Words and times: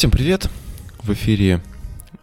Всем 0.00 0.10
привет! 0.10 0.48
В 1.02 1.12
эфире 1.12 1.60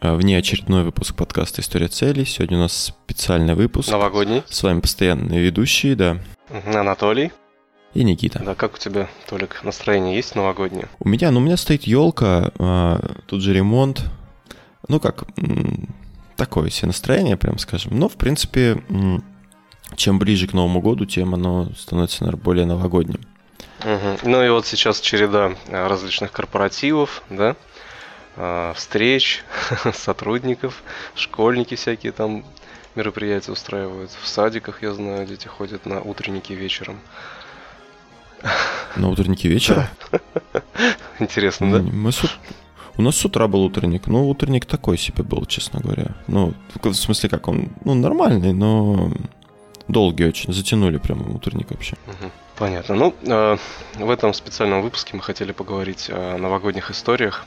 э, 0.02 0.16
внеочередной 0.16 0.83
выпуск 0.83 1.16
подкаста 1.16 1.62
«История 1.62 1.89
целей». 1.89 2.25
Сегодня 2.25 2.57
у 2.57 2.61
нас 2.61 2.92
специальный 3.05 3.53
выпуск. 3.53 3.92
Новогодний. 3.92 4.42
С 4.50 4.63
вами 4.63 4.79
постоянные 4.79 5.39
ведущие, 5.42 5.95
да. 5.95 6.17
Анатолий. 6.74 7.32
И 7.93 8.04
Никита. 8.04 8.41
Да, 8.43 8.55
как 8.55 8.73
у 8.73 8.77
тебя, 8.79 9.07
Толик, 9.29 9.63
настроение 9.63 10.16
есть 10.16 10.34
новогоднее? 10.34 10.89
У 10.98 11.07
меня, 11.07 11.29
ну, 11.29 11.39
у 11.39 11.43
меня 11.43 11.55
стоит 11.55 11.84
елка, 11.84 12.52
а, 12.57 13.00
тут 13.27 13.43
же 13.43 13.54
ремонт. 13.54 14.04
Ну, 14.88 15.00
как, 15.00 15.25
такое 16.36 16.71
себе 16.71 16.88
настроение, 16.88 17.38
прям 17.38 17.59
скажем. 17.59 18.00
Но, 18.00 18.09
в 18.09 18.16
принципе, 18.16 18.82
чем 19.96 20.18
ближе 20.18 20.48
к 20.48 20.54
Новому 20.54 20.82
году, 20.82 21.05
тем 21.05 21.36
оно 21.36 21.70
становится, 21.78 22.23
наверное, 22.23 22.44
более 22.44 22.66
новогодним. 22.66 23.20
Мгм. 23.84 24.18
Ну 24.23 24.44
и 24.44 24.50
вот 24.50 24.66
сейчас 24.66 25.00
череда 25.00 25.54
э, 25.68 25.88
различных 25.88 26.32
корпоративов, 26.32 27.21
да, 27.30 27.55
встреч, 28.75 29.43
сотрудников, 29.93 30.84
школьники 31.16 31.75
всякие 31.75 32.12
там 32.12 32.43
мероприятия 32.95 33.52
устраивают. 33.52 34.12
В 34.12 34.27
садиках, 34.27 34.81
я 34.84 34.93
знаю, 34.93 35.25
дети 35.25 35.48
ходят 35.48 35.85
на 35.85 36.02
утренники 36.02 36.53
вечером. 36.53 36.99
На 38.95 39.09
утреннике 39.09 39.48
вечера? 39.48 39.89
Интересно, 41.20 41.71
да? 41.71 41.79
Мы 41.79 42.12
с 42.12 42.23
У 42.98 43.02
нас 43.02 43.15
с 43.15 43.26
утра 43.26 43.48
был 43.48 43.63
утренник. 43.63 44.07
Ну, 44.07 44.27
утренник 44.27 44.65
такой 44.65 44.98
себе 44.98 45.23
был, 45.23 45.45
честно 45.45 45.79
говоря. 45.79 46.15
Ну, 46.27 46.54
в 46.84 46.93
смысле, 46.93 47.29
как 47.29 47.48
он, 47.48 47.70
ну, 47.85 47.93
нормальный, 47.93 48.54
но 48.54 49.12
долгий 49.88 50.26
очень. 50.26 50.54
Затянули 50.54 50.98
прям 50.98 51.35
утренник 51.35 51.71
вообще. 51.71 51.95
Понятно. 52.57 52.95
Ну, 52.95 53.13
э, 53.23 53.57
в 53.99 54.09
этом 54.09 54.34
специальном 54.34 54.81
выпуске 54.81 55.15
мы 55.15 55.21
хотели 55.21 55.51
поговорить 55.51 56.09
о 56.09 56.38
новогодних 56.38 56.90
историях. 56.90 57.45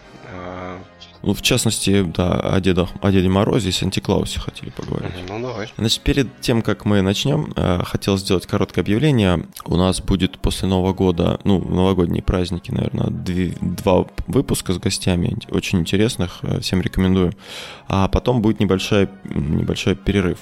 Ну, 1.23 1.35
в 1.35 1.43
частности, 1.43 2.03
да, 2.03 2.33
о, 2.41 2.59
Деда, 2.61 2.89
о 3.03 3.13
Деде 3.13 3.29
Морозе 3.29 3.69
и 3.69 3.73
Санте-Клаусе 3.73 4.41
хотели 4.41 4.71
поговорить. 4.71 5.13
Ну, 5.29 5.39
давай. 5.39 5.71
Значит, 5.77 6.01
перед 6.01 6.41
тем, 6.41 6.63
как 6.63 6.87
мы 6.87 7.03
начнем, 7.03 7.53
э, 7.57 7.83
хотел 7.85 8.17
сделать 8.17 8.47
короткое 8.47 8.81
объявление. 8.81 9.47
У 9.67 9.77
нас 9.77 10.01
будет 10.01 10.39
после 10.39 10.67
Нового 10.67 10.95
года, 10.95 11.39
ну, 11.45 11.61
новогодние 11.63 12.23
праздники, 12.23 12.71
наверное, 12.71 13.09
две- 13.11 13.55
два 13.61 14.07
выпуска 14.29 14.73
с 14.73 14.79
гостями, 14.79 15.37
очень 15.51 15.81
интересных, 15.81 16.39
э, 16.41 16.61
всем 16.61 16.81
рекомендую. 16.81 17.35
А 17.87 18.09
потом 18.09 18.41
будет 18.41 18.59
небольшой, 18.59 19.11
небольшой 19.25 19.97
перерыв. 19.97 20.39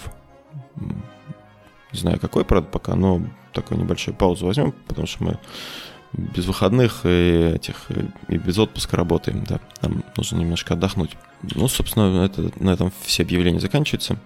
Не 0.76 1.98
знаю, 1.98 2.20
какой, 2.20 2.44
правда, 2.44 2.68
пока, 2.70 2.94
но 2.94 3.20
такой 3.52 3.78
небольшой 3.78 4.14
паузу 4.14 4.46
возьмем, 4.46 4.72
потому 4.86 5.08
что 5.08 5.24
мы 5.24 5.38
без 6.12 6.46
выходных 6.46 7.04
и 7.04 7.52
этих 7.54 7.86
и 8.28 8.38
без 8.38 8.58
отпуска 8.58 8.96
работаем, 8.96 9.44
да. 9.44 9.60
Нам 9.82 10.04
нужно 10.16 10.38
немножко 10.38 10.74
отдохнуть. 10.74 11.16
Ну, 11.42 11.68
собственно, 11.68 12.24
это, 12.24 12.50
на 12.62 12.70
этом 12.70 12.92
все 13.02 13.22
объявления 13.22 13.60
заканчиваются. 13.60 14.18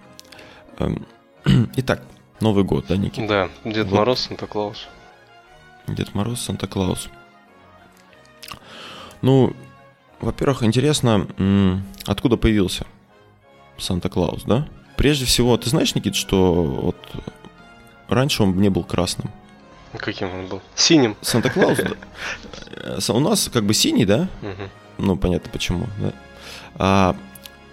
Эм, 0.78 1.06
Итак, 1.76 2.02
Новый 2.40 2.64
год, 2.64 2.86
да, 2.88 2.96
Никита? 2.96 3.50
Да, 3.64 3.70
Дед 3.70 3.86
Вот. 3.86 3.98
Мороз, 3.98 4.20
Санта-Клаус. 4.20 4.88
Дед 5.86 6.14
Мороз, 6.14 6.40
Санта-Клаус. 6.40 7.08
Ну, 9.22 9.54
во-первых, 10.20 10.62
интересно, 10.62 11.28
откуда 12.06 12.36
появился 12.36 12.86
Санта-Клаус, 13.78 14.44
да? 14.44 14.68
Прежде 14.96 15.24
всего, 15.24 15.56
ты 15.56 15.70
знаешь, 15.70 15.94
Никит, 15.94 16.14
что 16.14 16.64
вот 16.64 16.96
раньше 18.08 18.42
он 18.42 18.60
не 18.60 18.68
был 18.68 18.84
красным. 18.84 19.30
Каким 19.98 20.28
он 20.32 20.46
был? 20.46 20.60
Синим. 20.74 21.16
Санта-Клаус, 21.20 21.78
да, 21.78 21.90
э, 22.98 23.12
у 23.12 23.20
нас 23.20 23.50
как 23.52 23.64
бы 23.64 23.74
синий, 23.74 24.04
да? 24.04 24.28
Ну, 24.98 25.16
понятно 25.16 25.50
почему, 25.50 25.86
да? 26.00 26.12
А 26.76 27.16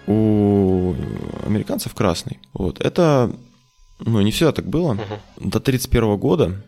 у 0.06 0.94
американцев 1.46 1.94
красный. 1.94 2.38
Вот. 2.52 2.80
Это, 2.80 3.32
ну, 4.00 4.20
не 4.20 4.30
всегда 4.30 4.52
так 4.52 4.66
было. 4.66 4.98
До 5.36 5.60
31 5.60 6.16
года, 6.16 6.62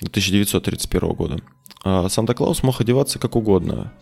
до 0.00 0.08
1931 0.08 1.12
года, 1.12 1.40
а, 1.84 2.08
Санта-Клаус 2.08 2.62
мог 2.62 2.80
одеваться 2.80 3.18
как 3.18 3.36
угодно. 3.36 3.92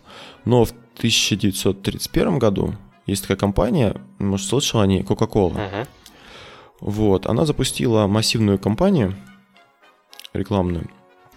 Но 0.44 0.64
в 0.64 0.72
1931 0.96 2.38
году 2.38 2.74
есть 3.06 3.22
такая 3.22 3.36
компания, 3.36 3.94
может, 4.18 4.48
слышал 4.48 4.80
о 4.80 4.86
ней, 4.86 5.02
Coca-Cola. 5.02 5.86
Вот, 6.80 7.26
она 7.26 7.44
запустила 7.44 8.06
массивную 8.06 8.58
кампанию 8.58 9.16
рекламную, 10.32 10.88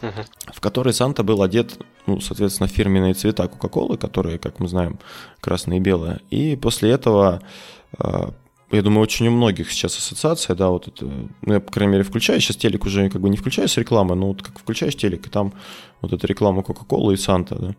Мгм. 0.01 0.23
в 0.53 0.59
которой 0.59 0.93
Санта 0.93 1.23
был 1.23 1.41
одет, 1.43 1.79
ну, 2.07 2.19
соответственно, 2.21 2.67
фирменные 2.67 3.13
цвета 3.13 3.47
Кока-Колы, 3.47 3.97
которые, 3.97 4.39
как 4.39 4.59
мы 4.59 4.67
знаем, 4.67 4.99
красное 5.39 5.77
и 5.77 5.79
белое. 5.79 6.21
И 6.29 6.55
после 6.55 6.89
этого, 6.91 7.41
а, 7.97 8.33
я 8.71 8.81
думаю, 8.81 9.01
очень 9.01 9.27
у 9.27 9.31
многих 9.31 9.71
сейчас 9.71 9.97
ассоциация, 9.97 10.55
да, 10.55 10.69
вот 10.69 10.87
это, 10.87 11.05
ну, 11.05 11.53
я, 11.53 11.59
по 11.59 11.71
крайней 11.71 11.91
мере, 11.93 12.03
включаю, 12.03 12.39
сейчас 12.39 12.57
телек 12.57 12.85
уже 12.85 13.09
как 13.09 13.21
бы 13.21 13.29
не 13.29 13.37
включаю 13.37 13.67
с 13.67 13.77
рекламы, 13.77 14.15
но 14.15 14.27
вот 14.27 14.41
как 14.41 14.59
включаешь 14.59 14.95
телек, 14.95 15.27
и 15.27 15.29
там 15.29 15.53
вот 16.01 16.13
эта 16.13 16.25
реклама 16.27 16.63
Кока-Колы 16.63 17.13
и 17.13 17.17
Санта, 17.17 17.55
да. 17.55 17.75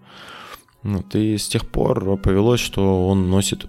Вот, 0.82 1.14
и 1.14 1.38
с 1.38 1.48
тех 1.48 1.68
пор 1.68 2.16
повелось, 2.18 2.60
что 2.60 3.08
он 3.08 3.30
носит 3.30 3.66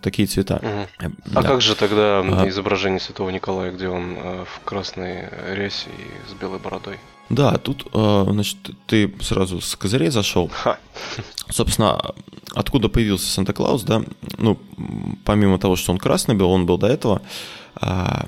такие 0.00 0.26
цвета. 0.28 0.60
Мгм. 0.62 1.10
Э, 1.10 1.10
А 1.34 1.42
да. 1.42 1.48
как 1.48 1.60
же 1.60 1.74
тогда 1.74 2.20
А. 2.20 2.48
изображение 2.48 3.00
Святого 3.00 3.30
Николая, 3.30 3.72
где 3.72 3.88
он 3.88 4.14
э, 4.16 4.44
в 4.44 4.64
красной 4.64 5.28
рясе 5.54 5.88
и 5.90 6.30
с 6.30 6.34
белой 6.34 6.58
бородой? 6.58 6.98
Да, 7.28 7.56
тут, 7.58 7.86
э, 7.92 8.26
значит, 8.30 8.56
ты 8.86 9.14
сразу 9.20 9.60
с 9.60 9.76
козырей 9.76 10.10
зашел. 10.10 10.48
Ха. 10.52 10.78
Собственно, 11.48 12.00
откуда 12.54 12.88
появился 12.88 13.30
Санта-Клаус, 13.30 13.82
да? 13.84 14.02
Ну, 14.38 14.58
помимо 15.24 15.58
того, 15.58 15.76
что 15.76 15.92
он 15.92 15.98
красный 15.98 16.34
был, 16.34 16.50
он 16.50 16.66
был 16.66 16.78
до 16.78 16.86
этого. 16.88 17.22
А, 17.76 18.26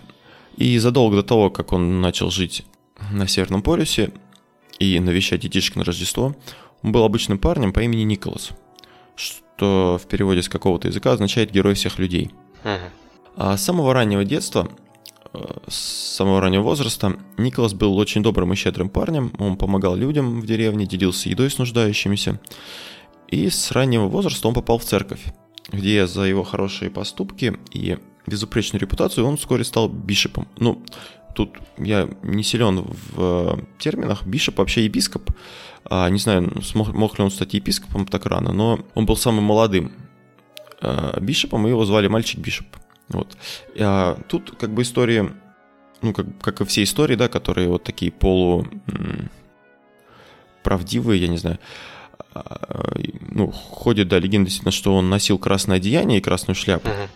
И 0.57 0.79
задолго 0.79 1.17
до 1.17 1.23
того, 1.23 1.51
как 1.51 1.73
он 1.73 2.01
начал 2.01 2.31
жить 2.31 2.65
на 3.11 3.27
Северном 3.27 3.63
полюсе 3.63 4.13
и 4.79 5.01
навещать 5.01 5.41
детишек 5.41 5.77
на 5.77 5.85
Рождество, 5.85 6.37
он 6.83 6.93
был 6.93 7.03
обычным 7.05 7.39
парнем 7.39 7.73
по 7.73 7.81
имени 7.81 8.03
Николас, 8.03 8.51
что 9.57 9.99
в 10.03 10.09
переводе 10.09 10.43
с 10.43 10.49
какого-то 10.49 10.89
языка 10.89 11.13
означает 11.13 11.53
«герой 11.53 11.75
всех 11.75 11.99
людей». 11.99 12.33
А 13.37 13.57
с 13.57 13.65
самого 13.65 13.95
раннего 13.95 14.25
детства, 14.25 14.69
э, 15.33 15.39
с 15.69 16.17
самого 16.17 16.41
раннего 16.41 16.63
возраста, 16.63 17.17
Николас 17.39 17.73
был 17.73 17.97
очень 17.97 18.23
добрым 18.23 18.53
и 18.53 18.57
щедрым 18.57 18.89
парнем. 18.89 19.33
Он 19.39 19.57
помогал 19.57 19.95
людям 19.95 20.41
в 20.41 20.47
деревне, 20.47 20.85
делился 20.85 21.29
едой 21.29 21.51
с 21.51 21.59
нуждающимися. 21.59 22.41
И 23.29 23.49
с 23.49 23.71
раннего 23.71 24.09
возраста 24.09 24.49
он 24.49 24.55
попал 24.55 24.79
в 24.79 24.85
церковь, 24.85 25.23
где 25.71 26.07
за 26.07 26.23
его 26.23 26.43
хорошие 26.43 26.91
поступки 26.91 27.57
и 27.71 27.99
безупречную 28.27 28.81
репутацию 28.81 29.27
он 29.27 29.37
вскоре 29.37 29.65
стал 29.65 29.89
бишепом. 29.89 30.49
Ну, 30.59 30.83
тут 31.35 31.59
я 31.79 32.09
не 32.23 32.43
силен 32.43 32.83
в 32.83 33.57
э, 33.59 33.63
терминах. 33.79 34.27
Бишоп 34.27 34.59
вообще 34.59 34.85
епископ. 34.85 35.31
А, 35.85 36.09
не 36.09 36.19
знаю, 36.19 36.63
смог, 36.63 36.93
мог 36.93 37.19
ли 37.19 37.25
он 37.25 37.31
стать 37.31 37.55
епископом 37.55 38.07
так 38.07 38.27
рано, 38.27 38.53
но 38.53 38.81
он 38.95 39.07
был 39.07 39.17
самым 39.17 39.45
молодым 39.45 39.93
э, 40.81 41.21
бишопом, 41.21 41.67
и 41.67 41.71
его 41.71 41.85
звали 41.85 42.09
мальчик 42.09 42.41
Бишоп. 42.41 42.67
Вот. 43.09 43.37
А 43.79 44.19
тут 44.29 44.57
как 44.59 44.73
бы 44.73 44.83
истории, 44.83 45.31
ну, 46.03 46.13
как, 46.13 46.27
как 46.41 46.61
и 46.61 46.65
все 46.65 46.83
истории, 46.83 47.17
да, 47.17 47.29
которые 47.29 47.69
вот 47.69 47.85
такие 47.85 48.13
полу 48.13 48.67
правдивые, 50.63 51.21
я 51.21 51.29
не 51.29 51.39
знаю, 51.39 51.59
а, 52.35 52.95
ну, 53.31 53.51
ходит, 53.51 54.09
да, 54.09 54.19
легенда 54.19 54.51
что 54.71 54.95
он 54.95 55.11
носил 55.11 55.39
красное 55.39 55.77
одеяние 55.79 56.19
и 56.19 56.23
красную 56.23 56.55
шляпу 56.55 56.89
Мгм. 56.89 57.09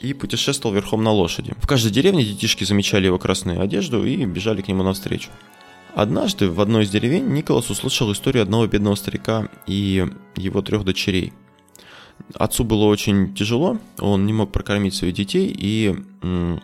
И 0.00 0.12
путешествовал 0.12 0.74
верхом 0.74 1.02
на 1.02 1.10
лошади. 1.10 1.54
В 1.58 1.66
каждой 1.66 1.90
деревне 1.90 2.24
детишки 2.24 2.64
замечали 2.64 3.06
его 3.06 3.18
красную 3.18 3.60
одежду 3.60 4.04
и 4.04 4.24
бежали 4.24 4.62
к 4.62 4.68
нему 4.68 4.82
навстречу. 4.82 5.30
Однажды 5.94 6.50
в 6.50 6.60
одной 6.60 6.84
из 6.84 6.90
деревень 6.90 7.28
Николас 7.28 7.70
услышал 7.70 8.10
историю 8.12 8.42
одного 8.42 8.66
бедного 8.66 8.96
старика 8.96 9.48
и 9.66 10.06
его 10.36 10.60
трех 10.60 10.84
дочерей. 10.84 11.32
Отцу 12.34 12.64
было 12.64 12.84
очень 12.84 13.34
тяжело, 13.34 13.78
он 13.98 14.26
не 14.26 14.32
мог 14.32 14.50
прокормить 14.50 14.94
своих 14.94 15.14
детей, 15.14 15.54
и 15.56 15.94
э, 16.22 16.58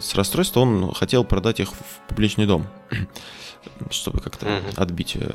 с 0.00 0.14
расстройства 0.14 0.60
он 0.60 0.92
хотел 0.94 1.24
продать 1.24 1.60
их 1.60 1.72
в 1.72 2.08
публичный 2.08 2.46
дом, 2.46 2.66
чтобы 3.90 4.20
как-то 4.20 4.62
отбить 4.76 5.16
э, 5.16 5.30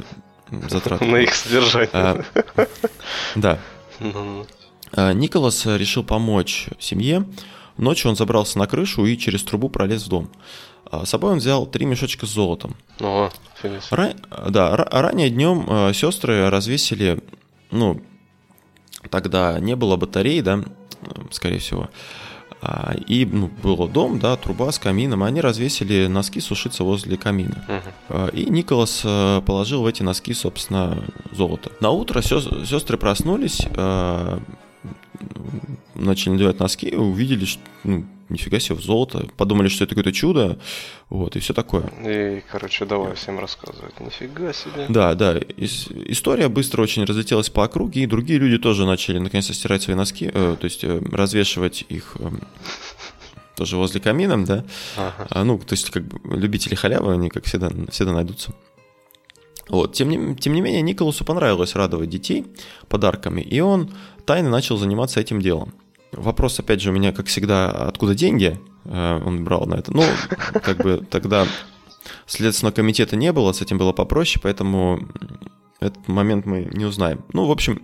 затраты. 0.70 1.06
На 1.06 1.18
их 1.18 1.34
содержание. 1.34 1.90
А, 1.94 2.24
Да. 3.36 3.60
Ну, 4.00 4.46
Николас 4.95 5.66
решил 5.66 6.04
помочь 6.04 6.68
семье. 6.80 7.25
Ночью 7.78 8.10
он 8.10 8.16
забрался 8.16 8.57
на 8.57 8.66
крышу 8.68 9.06
и 9.06 9.18
через 9.18 9.44
трубу 9.44 9.69
пролез 9.69 10.04
в 10.06 10.10
дом. 10.10 10.30
А, 10.89 11.06
С 11.06 11.10
собой 11.10 11.34
он 11.34 11.38
взял 11.39 11.66
три 11.68 11.86
мешочка 11.86 12.25
с 12.25 12.30
золотом. 12.30 12.75
О, 13.00 13.30
фига 13.62 13.81
себе. 13.81 13.98
Ра- 13.98 14.50
да, 14.50 14.75
ра- 14.75 14.88
ранее 14.89 15.30
днем 15.30 15.66
э, 15.69 15.94
сестры 15.94 16.50
развесили, 16.50 17.19
ну, 17.69 18.01
тогда 19.10 19.60
не 19.60 19.75
было 19.75 19.95
батарей, 19.98 20.42
да, 20.42 20.63
э, 21.01 21.07
скорее 21.31 21.60
всего, 21.60 21.90
А, 22.60 22.95
и 23.06 23.24
ну, 23.25 23.51
был 23.62 23.88
дом, 23.88 24.18
да, 24.18 24.36
труба 24.36 24.72
с 24.72 24.80
камином, 24.80 25.22
они 25.22 25.42
развесили 25.42 26.07
носки 26.07 26.40
сушиться 26.40 26.83
возле 26.83 27.16
камина. 27.16 27.63
Мгм. 28.10 28.30
И 28.30 28.45
Николас 28.50 29.01
э, 29.04 29.42
положил 29.45 29.83
в 29.83 29.86
эти 29.86 30.01
носки, 30.01 30.33
собственно, 30.33 30.98
золото. 31.31 31.72
На 31.81 31.92
утро 31.92 32.22
сестры 32.24 32.98
проснулись, 32.98 33.62
э, 33.63 34.40
начали 35.96 36.34
надевать 36.34 36.60
носки, 36.60 36.96
увидели, 36.96 37.46
что 37.46 37.62
ну, 37.84 38.06
нифига 38.30 38.60
себе, 38.60 38.78
золото, 38.80 39.28
подумали, 39.38 39.68
что 39.68 39.84
это 39.84 39.96
какое-то 39.96 40.12
чудо, 40.12 40.60
вот, 41.10 41.36
и 41.36 41.40
все 41.40 41.54
такое. 41.54 41.90
И, 42.06 42.44
короче, 42.52 42.86
давай 42.86 43.16
всем 43.16 43.40
рассказывать. 43.40 44.00
Нифига 44.00 44.54
себе. 44.54 44.86
Да, 44.90 45.16
да, 45.16 45.38
ис- 45.38 45.92
история 46.12 46.50
быстро 46.50 46.81
очень 46.81 47.06
разлетелась 47.06 47.50
по 47.50 47.64
округе, 47.64 48.04
и 48.04 48.06
другие 48.06 48.40
люди 48.40 48.58
тоже 48.58 48.86
начали 48.86 49.19
наконец-то 49.19 49.54
стирать 49.54 49.84
свои 49.84 49.96
носки, 49.96 50.30
э, 50.34 50.56
то 50.60 50.66
есть 50.66 50.84
э, 50.84 51.02
развешивать 51.12 51.86
их 51.90 52.18
э, 52.19 52.30
тоже 53.56 53.78
возле 53.78 54.00
камина, 54.00 54.44
да, 54.46 54.66
Ага. 54.98 55.28
а, 55.30 55.44
ну, 55.44 55.58
то 55.58 55.74
есть, 55.74 55.90
как 55.90 56.04
бы, 56.04 56.38
любители 56.38 56.75
халявы, 56.75 57.14
они, 57.14 57.30
как 57.30 57.46
всегда, 57.46 57.72
всегда 57.90 58.14
найдутся. 58.14 58.54
Вот, 59.69 59.94
тем 59.94 60.10
не, 60.10 60.36
тем 60.36 60.54
не 60.54 60.62
менее, 60.62 60.81
Николасу 60.81 61.25
понравилось 61.25 61.75
радовать 61.75 62.10
детей 62.10 62.46
подарками, 62.88 63.42
и 63.42 63.60
он 63.60 63.92
тайно 64.28 64.50
начал 64.50 64.78
заниматься 64.78 65.20
этим 65.20 65.42
делом. 65.42 65.74
Вопрос, 66.12 66.60
опять 66.60 66.82
же, 66.82 66.92
у 66.92 66.94
меня, 66.94 67.12
как 67.12 67.28
всегда, 67.28 67.72
откуда 67.72 68.14
деньги 68.14 68.60
э, 68.86 69.22
он 69.26 69.44
брал 69.44 69.66
на 69.66 69.76
это? 69.76 69.92
Ну, 69.92 70.04
как 70.62 70.78
бы 70.78 71.06
тогда 71.10 71.48
Следственного 72.26 72.76
комитета 72.76 73.16
не 73.16 73.32
было, 73.32 73.52
с 73.54 73.62
этим 73.62 73.78
было 73.78 73.94
попроще, 73.94 74.40
поэтому 74.44 75.08
этот 75.80 76.08
момент 76.08 76.46
мы 76.46 76.70
не 76.74 76.86
узнаем. 76.86 77.24
Ну, 77.34 77.46
в 77.46 77.52
общем, 77.52 77.82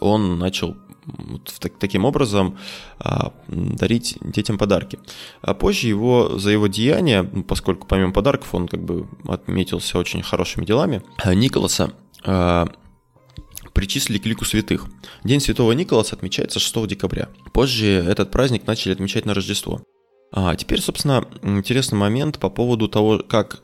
он 0.00 0.38
начал 0.38 0.76
вот 1.04 1.52
так- 1.58 1.78
таким 1.78 2.04
образом 2.04 2.58
а, 2.98 3.32
дарить 3.48 4.18
детям 4.20 4.58
подарки. 4.58 4.98
А 5.40 5.54
позже 5.54 5.88
его 5.88 6.38
за 6.38 6.50
его 6.50 6.66
деяния, 6.66 7.28
ну, 7.30 7.42
поскольку 7.42 7.86
помимо 7.86 8.12
подарков 8.12 8.54
он 8.54 8.68
как 8.68 8.82
бы 8.82 9.08
отметился 9.26 9.98
очень 9.98 10.22
хорошими 10.22 10.64
делами, 10.64 11.02
а, 11.22 11.34
Николаса 11.34 11.92
а, 12.24 12.68
причислили 13.72 14.18
к 14.18 14.26
лику 14.26 14.44
святых. 14.44 14.86
День 15.24 15.40
Святого 15.40 15.72
Николаса 15.72 16.16
отмечается 16.16 16.60
6 16.60 16.86
декабря. 16.86 17.28
Позже 17.52 17.86
этот 17.86 18.30
праздник 18.30 18.66
начали 18.66 18.92
отмечать 18.92 19.26
на 19.26 19.34
Рождество. 19.34 19.82
А 20.32 20.56
теперь, 20.56 20.80
собственно, 20.80 21.26
интересный 21.42 21.98
момент 21.98 22.38
по 22.38 22.48
поводу 22.48 22.88
того, 22.88 23.18
как 23.18 23.62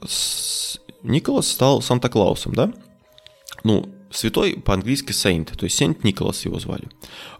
Николас 1.02 1.48
стал 1.48 1.80
Санта-Клаусом, 1.80 2.54
да? 2.54 2.72
Ну, 3.64 3.88
святой 4.10 4.54
по-английски 4.54 5.12
Saint, 5.12 5.56
то 5.56 5.64
есть 5.64 5.76
Сент 5.76 6.04
Николас 6.04 6.44
его 6.44 6.58
звали. 6.58 6.88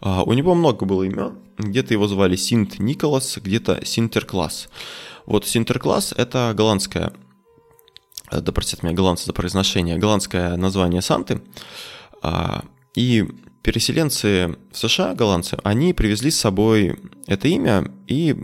А, 0.01 0.23
у 0.23 0.33
него 0.33 0.55
много 0.55 0.85
было 0.85 1.03
имен, 1.03 1.39
где-то 1.57 1.93
его 1.93 2.07
звали 2.07 2.35
Синт 2.35 2.79
Николас, 2.79 3.37
где-то 3.37 3.85
Синтеркласс. 3.85 4.69
Вот 5.25 5.45
Синтеркласс– 5.45 6.13
это 6.17 6.53
голландское, 6.55 7.13
э, 8.31 8.41
да 8.41 8.51
простят 8.51 8.83
меня 8.83 8.93
голландцы 8.93 9.25
за 9.25 9.33
произношение, 9.33 9.97
голландское 9.97 10.55
название 10.57 11.01
Санты. 11.01 11.41
А, 12.21 12.63
И 12.95 13.25
переселенцы 13.61 14.57
в 14.71 14.77
США, 14.77 15.13
голландцы, 15.13 15.57
они 15.63 15.93
привезли 15.93 16.31
с 16.31 16.39
собой 16.39 16.99
это 17.27 17.47
имя 17.47 17.91
и 18.07 18.35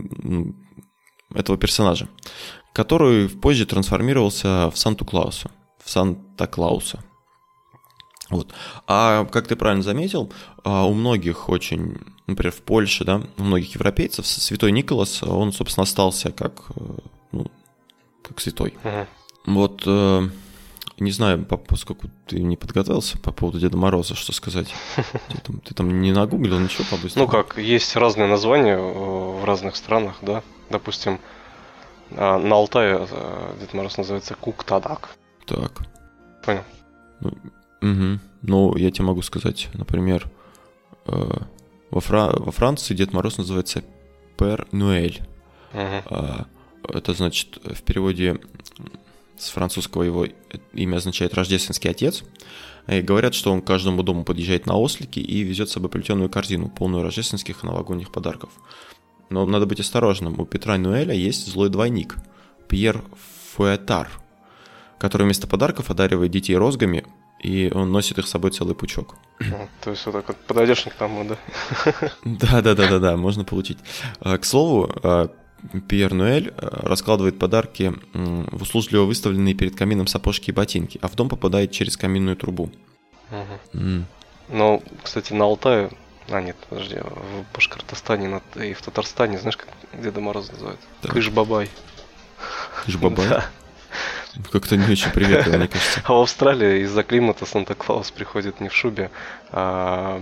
этого 1.34 1.58
персонажа, 1.58 2.08
который 2.72 3.28
позже 3.28 3.66
трансформировался 3.66 4.70
в 4.70 4.78
Санту-Клауса, 4.78 5.50
в 5.82 5.90
Санта-Клауса. 5.90 7.02
Вот. 8.28 8.52
А 8.86 9.24
как 9.26 9.46
ты 9.46 9.56
правильно 9.56 9.82
заметил, 9.82 10.32
а, 10.64 10.84
у 10.84 10.94
многих 10.94 11.48
очень, 11.48 11.98
например, 12.26 12.52
в 12.52 12.62
Польше, 12.62 13.04
да, 13.04 13.22
у 13.38 13.42
многих 13.42 13.74
европейцев 13.74 14.26
Святой 14.26 14.72
Николас, 14.72 15.22
он, 15.22 15.52
собственно, 15.52 15.84
остался 15.84 16.32
как, 16.32 16.64
э, 16.74 16.98
ну, 17.32 17.46
как 18.22 18.40
святой. 18.40 18.74
Мгм. 18.82 19.06
Вот, 19.46 19.82
э, 19.86 20.28
не 20.98 21.10
знаю, 21.10 21.44
по- 21.44 21.56
поскольку 21.58 22.08
ты 22.26 22.40
не 22.42 22.56
подготовился 22.56 23.18
по 23.18 23.32
поводу 23.32 23.58
Деда 23.60 23.76
Мороза, 23.76 24.14
что 24.14 24.32
сказать. 24.32 24.72
Ты 25.28 25.38
там, 25.44 25.60
ты 25.60 25.74
там 25.74 26.00
не 26.00 26.12
нагуглил 26.12 26.58
ничего 26.58 26.84
по-быстрому? 26.90 27.26
Ну 27.26 27.30
как, 27.32 27.58
есть 27.58 27.94
разные 27.96 28.26
названия 28.28 28.76
э, 28.78 29.40
в 29.40 29.44
разных 29.44 29.76
странах, 29.76 30.16
да. 30.22 30.42
Допустим, 30.70 31.18
а, 32.12 32.38
на 32.38 32.54
Алтае 32.56 33.06
э, 33.10 33.56
Дед 33.60 33.74
Мороз 33.74 33.98
называется 33.98 34.34
Куктадак. 34.34 35.10
Так. 35.46 35.82
Понял. 36.44 36.64
Угу. 37.82 38.20
Ну, 38.42 38.76
я 38.76 38.90
тебе 38.90 39.04
могу 39.04 39.22
сказать, 39.22 39.68
например, 39.74 40.30
э, 41.06 41.30
во, 41.90 42.00
Фра- 42.00 42.32
во 42.38 42.52
Франции 42.52 42.94
Дед 42.94 43.12
Мороз 43.12 43.36
называется 43.38 43.82
Пер 44.38 44.66
Нуэль. 44.72 45.20
Мгм. 45.72 46.02
А, 46.06 46.46
Это 46.88 47.12
значит, 47.14 47.58
в 47.64 47.82
переводе 47.82 48.38
с 49.38 49.48
французского 49.50 50.02
его 50.02 50.26
имя 50.72 50.96
означает 50.96 51.34
«рождественский 51.34 51.90
отец». 51.90 52.24
И 52.86 53.00
говорят, 53.00 53.34
что 53.34 53.52
он 53.52 53.62
к 53.62 53.66
каждому 53.66 54.02
дому 54.04 54.24
подъезжает 54.24 54.66
на 54.66 54.76
ослике 54.76 55.20
и 55.20 55.42
везет 55.42 55.68
с 55.68 55.72
собой 55.72 55.90
плетеную 55.90 56.30
корзину, 56.30 56.68
полную 56.68 57.02
рождественских 57.02 57.64
и 57.64 57.66
новогодних 57.66 58.12
подарков. 58.12 58.50
Но 59.28 59.44
надо 59.44 59.66
быть 59.66 59.80
осторожным. 59.80 60.38
У 60.38 60.46
Петра 60.46 60.78
Нуэля 60.78 61.14
есть 61.14 61.46
злой 61.48 61.68
двойник– 61.68 62.16
Пьер 62.68 63.02
Фуэтар, 63.54 64.08
который 64.98 65.22
вместо 65.24 65.46
подарков 65.46 65.90
одаривает 65.90 66.30
детей 66.30 66.56
розгами, 66.56 67.04
и 67.40 67.70
он 67.72 67.92
носит 67.92 68.18
их 68.18 68.26
с 68.26 68.30
собой 68.30 68.50
целый 68.50 68.74
пучок. 68.74 69.16
М, 69.40 69.68
То 69.82 69.90
есть 69.90 70.04
вот 70.06 70.12
так 70.12 70.28
вот 70.28 70.36
подойдешь 70.46 70.82
к 70.84 70.94
тому, 70.94 71.24
да? 71.24 71.36
Да, 72.24 72.62
да, 72.62 72.74
да, 72.74 72.88
да, 72.88 72.98
да, 72.98 73.16
можно 73.16 73.44
получить. 73.44 73.78
А, 74.20 74.38
К 74.38 74.44
слову, 74.44 74.90
а, 75.02 75.30
Пьер 75.88 76.12
Нуэль 76.14 76.52
а, 76.56 76.86
раскладывает 76.88 77.38
подарки 77.38 77.94
в 78.12 78.62
услужливо 78.62 79.04
выставленные 79.04 79.54
перед 79.54 79.76
камином 79.76 80.06
сапожки 80.06 80.50
и 80.50 80.52
ботинки, 80.52 80.98
а 81.02 81.08
в 81.08 81.14
дом 81.14 81.28
попадает 81.28 81.70
через 81.72 81.96
каминную 81.96 82.36
трубу. 82.36 82.70
Мгм. 83.30 83.58
М, 83.74 84.06
Но, 84.48 84.82
кстати, 85.02 85.32
на 85.32 85.44
Алтае... 85.44 85.90
А, 86.28 86.40
нет, 86.40 86.56
подожди, 86.68 86.96
в 86.96 87.54
Башкортостане 87.54 88.40
и 88.56 88.72
в 88.74 88.82
Татарстане, 88.82 89.38
знаешь, 89.38 89.56
как 89.56 89.68
Деда 90.02 90.20
Мороз 90.20 90.50
называют? 90.50 90.80
Так. 91.02 91.12
Кыш-бабай. 91.12 91.70
Кыш-бабай? 92.84 93.28
Да. 93.28 93.46
Как-то 94.52 94.76
не 94.76 94.92
очень 94.92 95.10
приветливо, 95.12 95.56
мне 95.56 95.68
кажется. 95.68 96.02
А 96.04 96.12
в 96.12 96.20
Австралии 96.22 96.82
из-за 96.82 97.02
климата 97.04 97.46
Санта-Клаус 97.46 98.10
приходит 98.10 98.60
не 98.60 98.68
в 98.68 98.74
шубе, 98.74 99.10
а 99.50 100.20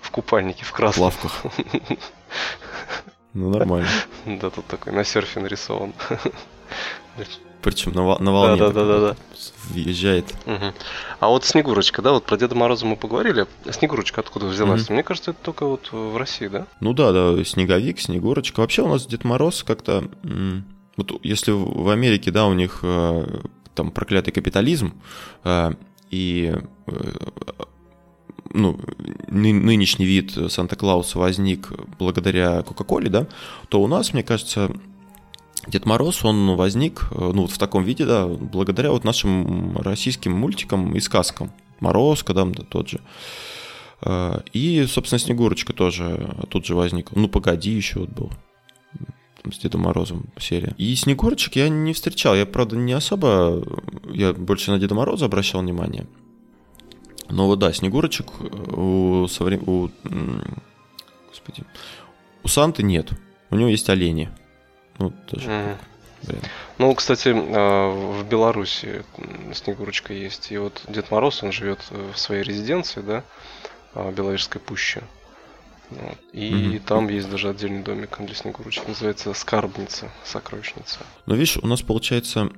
в 0.00 0.10
купальнике, 0.10 0.64
в 0.64 0.68
В 0.68 0.72
красном. 0.72 1.04
лавках. 1.04 1.42
Ну, 3.34 3.50
нормально. 3.50 3.88
Да, 4.26 4.50
тут 4.50 4.66
такой 4.66 4.92
на 4.92 5.04
серфе 5.04 5.40
нарисован. 5.40 5.92
Причем 7.62 7.92
на, 7.92 8.18
на 8.18 8.32
волне 8.32 8.58
Да, 8.58 8.70
да, 8.70 8.84
да, 8.84 9.00
да, 9.00 9.16
въезжает. 9.68 10.34
Мгм. 10.46 10.72
А 11.18 11.28
вот 11.28 11.44
Снегурочка, 11.44 12.00
да, 12.00 12.12
вот 12.12 12.24
про 12.24 12.36
Деда 12.38 12.54
Мороза 12.54 12.86
мы 12.86 12.96
поговорили. 12.96 13.46
Снегурочка 13.70 14.22
откуда 14.22 14.46
взялась? 14.46 14.88
Мне 14.88 15.02
кажется, 15.02 15.32
это 15.32 15.40
только 15.42 15.66
вот 15.66 15.92
в 15.92 16.16
России, 16.16 16.48
да? 16.48 16.66
Ну 16.80 16.94
да, 16.94 17.12
да, 17.12 17.44
снеговик, 17.44 18.00
снегурочка. 18.00 18.60
Вообще 18.60 18.82
у 18.82 18.88
нас 18.88 19.06
Дед 19.06 19.24
Мороз 19.24 19.62
как-то... 19.62 20.04
Вот 20.96 21.12
если 21.22 21.52
в 21.52 21.84
в 21.84 21.88
Америке, 21.88 22.30
да, 22.30 22.46
у 22.46 22.52
них 22.52 22.80
э, 22.82 23.40
там 23.74 23.90
проклятый 23.90 24.34
капитализм, 24.34 25.00
э, 25.44 25.72
и 26.10 26.54
э, 26.86 26.92
ну, 28.52 28.78
ны- 29.28 29.52
нынешний 29.52 30.06
вид 30.06 30.32
Санта-Клауса 30.48 31.18
возник 31.18 31.72
благодаря 31.98 32.62
Кока-Коле, 32.62 33.08
да, 33.08 33.26
то 33.68 33.82
у 33.82 33.86
нас, 33.86 34.12
мне 34.12 34.22
кажется, 34.22 34.70
Дед 35.66 35.86
Мороз, 35.86 36.24
он 36.24 36.56
возник, 36.56 37.08
э, 37.10 37.30
ну, 37.34 37.42
вот 37.42 37.50
в 37.50 37.58
таком 37.58 37.84
виде, 37.84 38.06
да, 38.06 38.26
благодаря 38.26 38.90
вот 38.92 39.04
нашим 39.04 39.76
российским 39.78 40.32
мультикам 40.32 40.94
и 40.96 41.00
сказкам. 41.00 41.50
Морозко, 41.80 42.34
да, 42.34 42.46
тот 42.68 42.88
же. 42.88 43.00
Э, 44.02 44.40
И, 44.52 44.86
собственно, 44.86 45.18
Снегурочка 45.18 45.72
тоже 45.72 46.34
тут 46.48 46.66
же 46.66 46.74
возникла. 46.74 47.18
Ну, 47.18 47.28
погоди, 47.28 47.70
еще 47.70 48.00
вот 48.00 48.10
был. 48.10 48.30
С 49.50 49.58
Дедом 49.58 49.82
Морозом 49.82 50.26
серия. 50.38 50.74
И 50.76 50.94
Снегурочек 50.94 51.56
я 51.56 51.68
не 51.70 51.94
встречал. 51.94 52.34
Я, 52.34 52.44
правда, 52.44 52.76
не 52.76 52.92
особо... 52.92 53.62
Я 54.12 54.34
больше 54.34 54.70
на 54.70 54.78
Деда 54.78 54.94
Мороза 54.94 55.24
обращал 55.26 55.62
внимание. 55.62 56.06
Но 57.30 57.46
вот 57.46 57.58
да, 57.58 57.72
Снегурочек 57.72 58.26
у, 58.40 59.26
соврем... 59.28 59.62
у, 59.68 59.90
господи, 61.28 61.64
у 62.42 62.48
Санты 62.48 62.82
нет. 62.82 63.10
У 63.50 63.56
него 63.56 63.68
есть 63.68 63.88
олени. 63.88 64.30
Ну, 64.98 65.12
тоже, 65.28 65.78
блин. 66.22 66.40
Ну, 66.78 66.94
кстати, 66.94 67.28
э, 67.28 68.22
в 68.22 68.24
Беларуси 68.28 69.04
Снегурочка 69.54 70.12
есть. 70.12 70.52
И 70.52 70.58
вот 70.58 70.82
Дед 70.88 71.10
Мороз, 71.10 71.42
он 71.42 71.52
живет 71.52 71.80
э, 71.90 72.12
в 72.14 72.18
своей 72.18 72.42
резиденции, 72.42 73.00
да, 73.00 73.24
э, 73.94 74.10
в 74.10 74.14
Беловежской 74.14 74.60
пуще. 74.60 75.02
Вот. 75.90 76.18
И 76.32 76.50
Мгм. 76.52 76.78
там 76.80 77.08
есть 77.08 77.28
даже 77.30 77.48
отдельный 77.48 77.82
домик 77.82 78.16
для 78.20 78.34
Снегурочки. 78.34 78.86
Называется 78.86 79.32
Скарбница, 79.34 80.10
сокровищница. 80.24 81.00
Но 81.26 81.34
видишь, 81.34 81.56
у 81.56 81.66
нас 81.66 81.82
получается... 81.82 82.50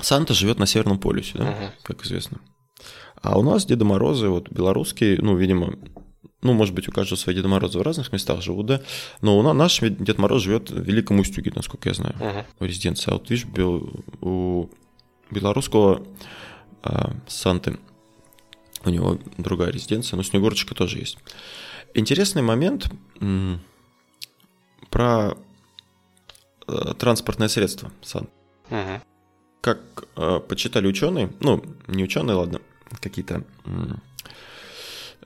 Санта 0.00 0.34
живет 0.34 0.58
на 0.58 0.66
Северном 0.66 0.98
полюсе, 0.98 1.38
да? 1.38 1.44
Мгм. 1.44 1.70
как 1.84 2.04
известно. 2.04 2.40
А 3.24 3.38
у 3.38 3.42
нас 3.42 3.64
Деда 3.64 3.84
Морозы, 3.86 4.28
вот 4.28 4.50
белорусские, 4.50 5.18
ну, 5.20 5.34
видимо, 5.34 5.74
ну, 6.42 6.52
может 6.52 6.74
быть, 6.74 6.88
у 6.88 6.92
каждого 6.92 7.16
свои 7.18 7.34
Деда 7.34 7.48
Морозы 7.48 7.78
в 7.78 7.82
разных 7.82 8.12
местах 8.12 8.42
живут, 8.42 8.66
да, 8.66 8.82
но 9.22 9.38
у 9.38 9.42
нас 9.42 9.54
наш 9.56 9.80
Дед 9.80 10.18
Мороз 10.18 10.42
живет 10.42 10.70
в 10.70 10.78
Великом 10.82 11.18
Устюге, 11.20 11.50
насколько 11.56 11.88
я 11.88 11.94
знаю, 11.94 12.14
Мгм. 12.16 12.44
в 12.58 12.64
резиденции. 12.64 13.10
А 13.10 13.14
вот 13.14 13.30
видишь, 13.30 13.46
бел- 13.46 14.04
у 14.20 14.68
белорусского 15.30 16.06
а, 16.82 17.14
Санты 17.26 17.78
у 18.84 18.90
него 18.90 19.18
другая 19.38 19.70
резиденция, 19.72 20.18
но 20.18 20.22
Снегурочка 20.22 20.74
тоже 20.74 20.98
есть. 20.98 21.16
Интересный 21.94 22.42
момент 22.42 22.90
м, 23.20 23.60
про 24.90 25.34
э, 26.68 26.92
транспортное 26.98 27.48
средство 27.48 27.90
Сан. 28.02 28.28
Мгм. 28.68 29.00
Как 29.62 29.80
э, 30.16 30.40
почитали 30.46 30.86
ученые, 30.86 31.32
ну, 31.40 31.64
не 31.86 32.04
ученые, 32.04 32.34
ладно, 32.36 32.60
какие-то 33.00 33.44
м, 33.64 34.00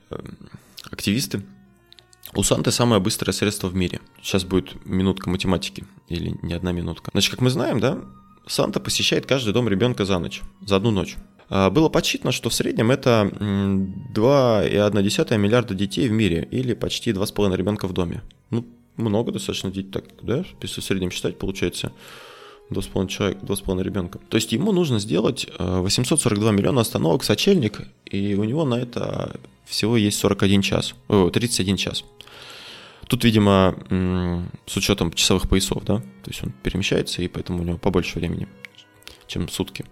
э, 0.09 0.17
активисты, 0.91 1.43
у 2.35 2.43
Санты 2.43 2.71
самое 2.71 3.01
быстрое 3.01 3.33
средство 3.33 3.67
в 3.67 3.75
мире. 3.75 3.99
Сейчас 4.21 4.43
будет 4.43 4.85
минутка 4.85 5.29
математики, 5.29 5.85
или 6.09 6.35
не 6.41 6.53
одна 6.53 6.71
минутка. 6.71 7.09
Значит, 7.11 7.31
как 7.31 7.41
мы 7.41 7.49
знаем, 7.49 7.79
да, 7.79 7.99
Санта 8.45 8.79
посещает 8.79 9.25
каждый 9.25 9.53
дом 9.53 9.67
ребенка 9.67 10.05
за 10.05 10.19
ночь, 10.19 10.41
за 10.65 10.75
одну 10.75 10.91
ночь. 10.91 11.15
А, 11.49 11.69
Было 11.69 11.89
подсчитано, 11.89 12.31
что 12.31 12.49
в 12.49 12.53
среднем 12.53 12.91
это 12.91 13.31
м, 13.39 14.11
2,1 14.13 15.37
миллиарда 15.37 15.73
детей 15.73 16.07
в 16.07 16.11
мире, 16.11 16.47
или 16.51 16.73
почти 16.73 17.11
2,5 17.11 17.55
ребенка 17.55 17.87
в 17.87 17.93
доме. 17.93 18.21
Ну, 18.51 18.65
много 18.97 19.31
достаточно 19.31 19.71
детей, 19.71 19.91
так, 19.91 20.03
да, 20.21 20.43
если 20.61 20.81
в 20.81 20.83
среднем 20.83 21.09
считать, 21.11 21.37
получается 21.39 21.91
2,5 22.69 23.07
человек, 23.07 23.37
2,5 23.41 23.83
ребенка. 23.83 24.19
То 24.29 24.35
есть 24.35 24.51
ему 24.51 24.71
нужно 24.71 24.99
сделать 24.99 25.47
э, 25.57 25.79
842 25.79 26.51
миллиона 26.51 26.81
остановок 26.81 27.23
сочельник, 27.23 27.81
и 28.05 28.35
у 28.35 28.43
него 28.43 28.65
на 28.65 28.75
это 28.75 29.39
всего 29.65 29.97
есть 29.97 30.19
41 30.19 30.61
час, 30.61 30.95
о, 31.07 31.29
31 31.29 31.77
час. 31.77 32.03
Тут, 33.07 33.23
видимо, 33.23 33.75
с 34.67 34.77
учетом 34.77 35.11
часовых 35.11 35.49
поясов, 35.49 35.83
да, 35.83 35.97
то 35.97 36.29
есть 36.29 36.43
он 36.43 36.51
перемещается, 36.61 37.23
и 37.23 37.27
поэтому 37.27 37.63
у 37.63 37.65
него 37.65 37.77
побольше 37.79 38.19
времени, 38.19 38.47
чем 39.25 39.49
сутки. 39.49 39.83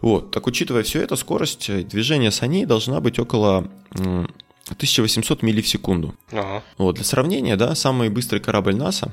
Вот, 0.00 0.32
так 0.32 0.46
учитывая 0.48 0.82
все 0.82 1.00
это, 1.00 1.14
скорость 1.14 1.70
э, 1.70 1.82
движения 1.82 2.30
саней 2.32 2.64
должна 2.66 3.00
быть 3.00 3.18
около 3.18 3.68
м, 3.94 4.28
1800 4.70 5.42
миль 5.42 5.62
в 5.62 5.68
секунду. 5.68 6.14
Ага. 6.32 6.62
Вот, 6.78 6.96
для 6.96 7.04
сравнения, 7.04 7.56
да, 7.56 7.74
самый 7.74 8.08
быстрый 8.08 8.40
корабль 8.40 8.74
НАСА 8.74 9.12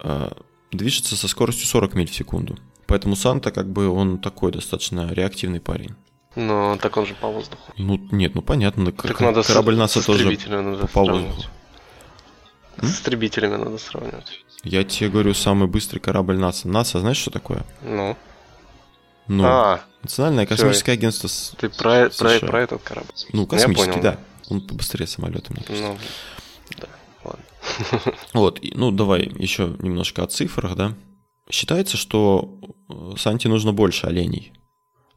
э, 0.00 0.30
движется 0.74 1.16
со 1.16 1.28
скоростью 1.28 1.66
40 1.66 1.94
миль 1.94 2.08
в 2.10 2.14
секунду. 2.14 2.56
Поэтому 2.86 3.16
Санта, 3.16 3.50
как 3.50 3.68
бы, 3.70 3.88
он 3.88 4.18
такой 4.18 4.52
достаточно 4.52 5.10
реактивный 5.12 5.60
парень. 5.60 5.94
Но 6.36 6.76
так 6.80 6.96
он 6.96 7.06
же 7.06 7.14
по 7.14 7.28
воздуху. 7.28 7.72
Ну, 7.78 7.96
нет, 8.10 8.34
ну 8.34 8.42
понятно, 8.42 8.90
Так 8.92 9.20
надо 9.20 9.42
с- 9.42 9.46
корабль 9.46 9.76
НАСА 9.76 10.04
тоже 10.04 10.36
надо 10.48 10.86
по 10.88 11.00
воздуху. 11.04 11.42
С 12.82 12.90
истребителями 12.90 13.56
надо 13.56 13.78
сравнивать. 13.78 14.44
Я 14.64 14.82
тебе 14.84 15.10
говорю, 15.10 15.32
самый 15.34 15.68
быстрый 15.68 16.00
корабль 16.00 16.36
НАСА. 16.36 16.68
НАСА, 16.68 17.00
знаешь, 17.00 17.18
что 17.18 17.30
такое? 17.30 17.64
Ну. 17.82 18.16
Ну, 19.28 19.44
А, 19.46 19.80
Национальное 20.02 20.44
космическое 20.44 20.92
агентство, 20.92 21.30
ты 21.56 21.70
про, 21.70 22.10
про, 22.10 22.28
США. 22.30 22.40
про 22.46 22.60
этот 22.62 22.82
корабль. 22.82 23.08
ну, 23.32 23.46
космический, 23.46 23.90
понял. 23.92 24.02
да. 24.02 24.18
Он 24.50 24.60
побыстрее 24.60 25.06
самолета, 25.06 25.52
мне 25.52 25.62
кажется. 25.62 25.88
Ну. 25.88 25.98
Вот, 28.32 28.60
ну, 28.74 28.90
давай 28.90 29.30
еще 29.38 29.76
немножко 29.78 30.22
о 30.22 30.26
цифрах, 30.26 30.76
да. 30.76 30.94
Считается, 31.50 31.96
что 31.96 32.58
э, 32.88 33.16
Санте 33.16 33.48
нужно 33.48 33.72
больше 33.72 34.06
оленей 34.06 34.52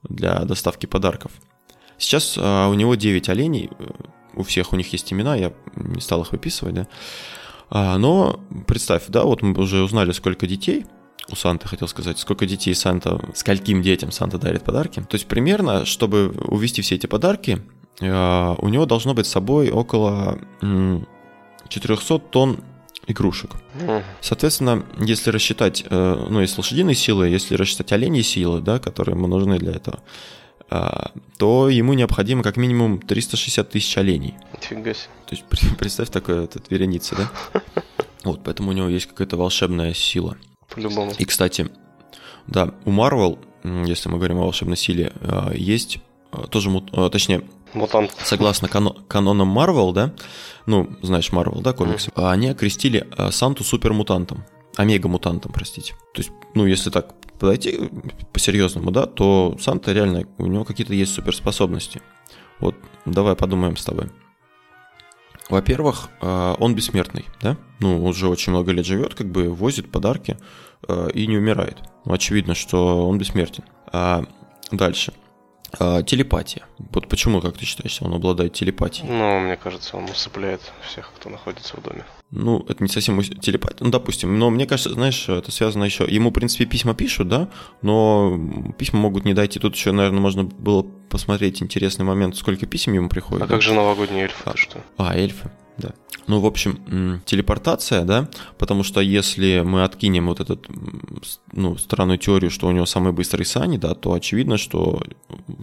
для 0.04 0.40
доставки 0.40 0.86
подарков. 0.86 1.32
Сейчас 1.98 2.38
а, 2.38 2.70
у 2.70 2.74
него 2.74 2.96
9 2.96 3.30
оленей, 3.30 3.70
э, 3.78 3.86
у 4.36 4.44
всех 4.44 4.74
у 4.74 4.76
них 4.76 4.92
есть 4.94 5.12
имена, 5.12 5.36
я 5.36 5.54
не 5.76 6.02
стал 6.02 6.22
их 6.22 6.32
выписывать, 6.32 6.76
да. 6.76 6.88
А, 7.70 7.98
но 7.98 8.40
представь, 8.68 9.06
да, 9.08 9.24
вот 9.24 9.42
мы 9.42 9.60
уже 9.60 9.82
узнали, 9.82 10.12
сколько 10.12 10.48
детей 10.48 10.86
у 11.30 11.36
Санты, 11.36 11.68
хотел 11.68 11.88
сказать, 11.88 12.20
сколько 12.20 12.46
детей 12.46 12.74
Санта, 12.74 13.20
скольким 13.34 13.82
детям 13.82 14.12
Санта 14.12 14.38
дарит 14.38 14.64
подарки. 14.64 15.02
То 15.02 15.16
есть 15.16 15.28
примерно, 15.28 15.86
чтобы 15.86 16.30
увести 16.48 16.82
все 16.82 16.96
эти 16.96 17.08
подарки, 17.08 17.62
э, 18.00 18.56
у 18.58 18.68
него 18.70 18.86
должно 18.86 19.14
быть 19.14 19.26
с 19.26 19.32
собой 19.32 19.72
около 19.72 20.40
400 21.68 22.20
тонн 22.20 22.60
игрушек. 23.08 23.52
Соответственно, 24.22 24.86
если 25.00 25.30
рассчитать, 25.32 25.84
э, 25.90 26.28
ну, 26.30 26.42
если 26.42 26.58
лошадиные 26.58 26.96
силы, 26.96 27.30
если 27.30 27.56
рассчитать 27.56 27.92
оленьи 27.94 28.22
силы, 28.22 28.62
да, 28.62 28.80
которые 28.80 29.16
ему 29.16 29.28
нужны 29.28 29.58
для 29.58 29.72
этого, 29.72 30.02
а, 30.70 31.12
то 31.38 31.70
ему 31.70 31.94
необходимо 31.94 32.44
как 32.44 32.58
минимум 32.58 33.00
360 33.00 33.70
тысяч 33.70 33.98
оленей. 33.98 34.36
Нифига 34.54 34.94
себе. 34.94 35.10
То 35.26 35.36
есть 35.36 35.46
представь 35.78 36.10
такое 36.10 36.44
этот 36.44 36.70
вереница, 36.70 37.16
да? 37.16 37.62
Вот, 38.24 38.44
поэтому 38.44 38.72
у 38.72 38.74
него 38.74 38.90
есть 38.90 39.06
какая-то 39.06 39.38
волшебная 39.38 39.94
сила. 39.94 40.38
По-любому. 40.74 41.14
И, 41.18 41.24
кстати, 41.24 41.70
да, 42.48 42.74
у 42.84 42.92
Marvel, 42.92 43.40
м, 43.64 43.86
если 43.86 44.10
мы 44.10 44.18
говорим 44.18 44.40
о 44.40 44.44
волшебной 44.44 44.76
силе, 44.76 45.14
а, 45.22 45.54
есть 45.54 46.00
а, 46.32 46.48
тоже, 46.48 46.70
точнее, 47.10 47.44
Мутант. 47.74 48.14
согласно 48.24 48.68
кано- 48.68 48.96
канонам 49.08 49.58
Marvel, 49.58 49.94
да, 49.94 50.14
ну, 50.66 50.90
знаешь, 51.02 51.30
Marvel, 51.32 51.62
да, 51.62 51.74
комиксы, 51.74 52.12
а 52.16 52.32
они 52.32 52.48
окрестили 52.50 53.08
а, 53.18 53.32
Санту 53.32 53.64
супермутантом, 53.64 54.44
омега-мутантом, 54.76 55.52
простите. 55.52 55.94
То 56.14 56.22
есть, 56.22 56.32
ну, 56.54 56.66
если 56.66 56.90
так 56.90 57.14
подойти 57.40 57.90
по-серьезному, 58.34 58.92
да, 58.92 59.06
то 59.06 59.56
Санта 59.60 59.94
реально, 59.94 60.26
у 60.38 60.48
него 60.48 60.64
какие-то 60.66 60.94
есть 60.94 61.14
суперспособности. 61.14 62.02
Вот, 62.60 62.76
давай 63.06 63.36
подумаем 63.36 63.78
с 63.78 63.86
тобой. 63.86 64.10
Во-первых, 65.50 66.10
а, 66.22 66.56
он 66.60 66.76
бессмертный, 66.76 67.26
да? 67.42 67.58
Ну, 67.80 68.04
уже 68.04 68.28
очень 68.28 68.52
много 68.52 68.72
лет 68.72 68.86
живет, 68.86 69.14
как 69.16 69.32
бы 69.32 69.50
возит 69.50 69.90
подарки 69.92 70.38
а, 70.88 71.08
и 71.08 71.26
не 71.28 71.38
умирает. 71.38 71.78
Ну, 72.06 72.14
очевидно, 72.14 72.54
что 72.54 73.08
он 73.08 73.18
бессмертен. 73.18 73.64
А, 73.94 74.26
дальше. 74.72 75.14
А, 75.80 76.02
телепатия. 76.04 76.64
Вот 76.78 77.08
почему, 77.08 77.42
как 77.42 77.58
ты 77.58 77.66
считаешь, 77.66 78.02
он 78.02 78.14
обладает 78.14 78.54
телепатией? 78.54 79.10
Ну, 79.10 79.40
мне 79.40 79.58
кажется, 79.58 79.98
он 79.98 80.06
усыпляет 80.06 80.62
всех, 80.82 81.12
кто 81.16 81.30
находится 81.30 81.78
в 81.78 81.84
доме. 81.84 82.04
Ну, 82.32 82.66
это 82.68 82.84
не 82.84 82.90
совсем 82.90 83.22
телепатия, 83.22 83.84
ну, 83.84 83.92
допустим. 83.92 84.38
Но 84.38 84.50
мне 84.50 84.66
кажется, 84.66 84.94
знаешь, 84.94 85.28
это 85.30 85.52
связано 85.52 85.84
еще... 85.84 86.06
Ему, 86.08 86.30
в 86.30 86.34
принципе, 86.34 86.66
письма 86.66 86.94
пишут, 86.94 87.28
да, 87.28 87.50
но 87.82 88.40
письма 88.78 89.00
могут 89.00 89.26
не 89.26 89.34
дойти. 89.34 89.60
Тут 89.60 89.76
еще, 89.76 89.92
наверное, 89.92 90.22
можно 90.22 90.44
было 90.44 90.84
посмотреть 91.10 91.62
интересный 91.62 92.06
момент, 92.06 92.36
сколько 92.36 92.66
писем 92.66 92.94
ему 92.94 93.10
приходит. 93.10 93.44
А 93.44 93.48
да? 93.48 93.54
как 93.54 93.62
же 93.62 93.74
новогодние 93.74 94.24
эльфы? 94.24 94.44
А. 94.46 94.56
Что? 94.56 94.82
А, 94.98 95.16
эльфы, 95.16 95.52
да. 95.78 95.94
Ну, 96.28 96.42
в 96.42 96.46
общем, 96.46 97.22
телепортация, 97.26 98.04
да, 98.04 98.28
потому 98.58 98.84
что 98.84 99.00
если 99.00 99.62
мы 99.66 99.84
откинем 99.86 100.28
вот 100.28 100.40
с- 101.24 101.40
ну, 101.54 101.78
странную 101.78 102.18
теорию, 102.18 102.52
что 102.52 102.68
у 102.68 102.72
него 102.72 102.86
самый 102.86 103.14
быстрый 103.14 103.44
сани, 103.46 103.78
да, 103.78 103.94
то 103.94 104.12
очевидно, 104.12 104.58
что 104.58 105.02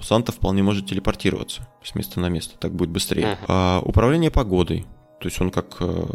Санта 0.02 0.32
вполне 0.32 0.62
может 0.62 0.86
телепортироваться 0.86 1.68
с 1.82 1.94
места 1.94 2.18
на 2.20 2.28
место, 2.30 2.56
так 2.58 2.72
будет 2.74 2.88
быстрее. 2.90 3.38
А, 3.46 3.80
управление 3.84 4.30
погодой, 4.30 4.86
то 5.20 5.28
есть 5.28 5.38
он 5.40 5.50
как 5.50 5.76
э, 5.80 6.06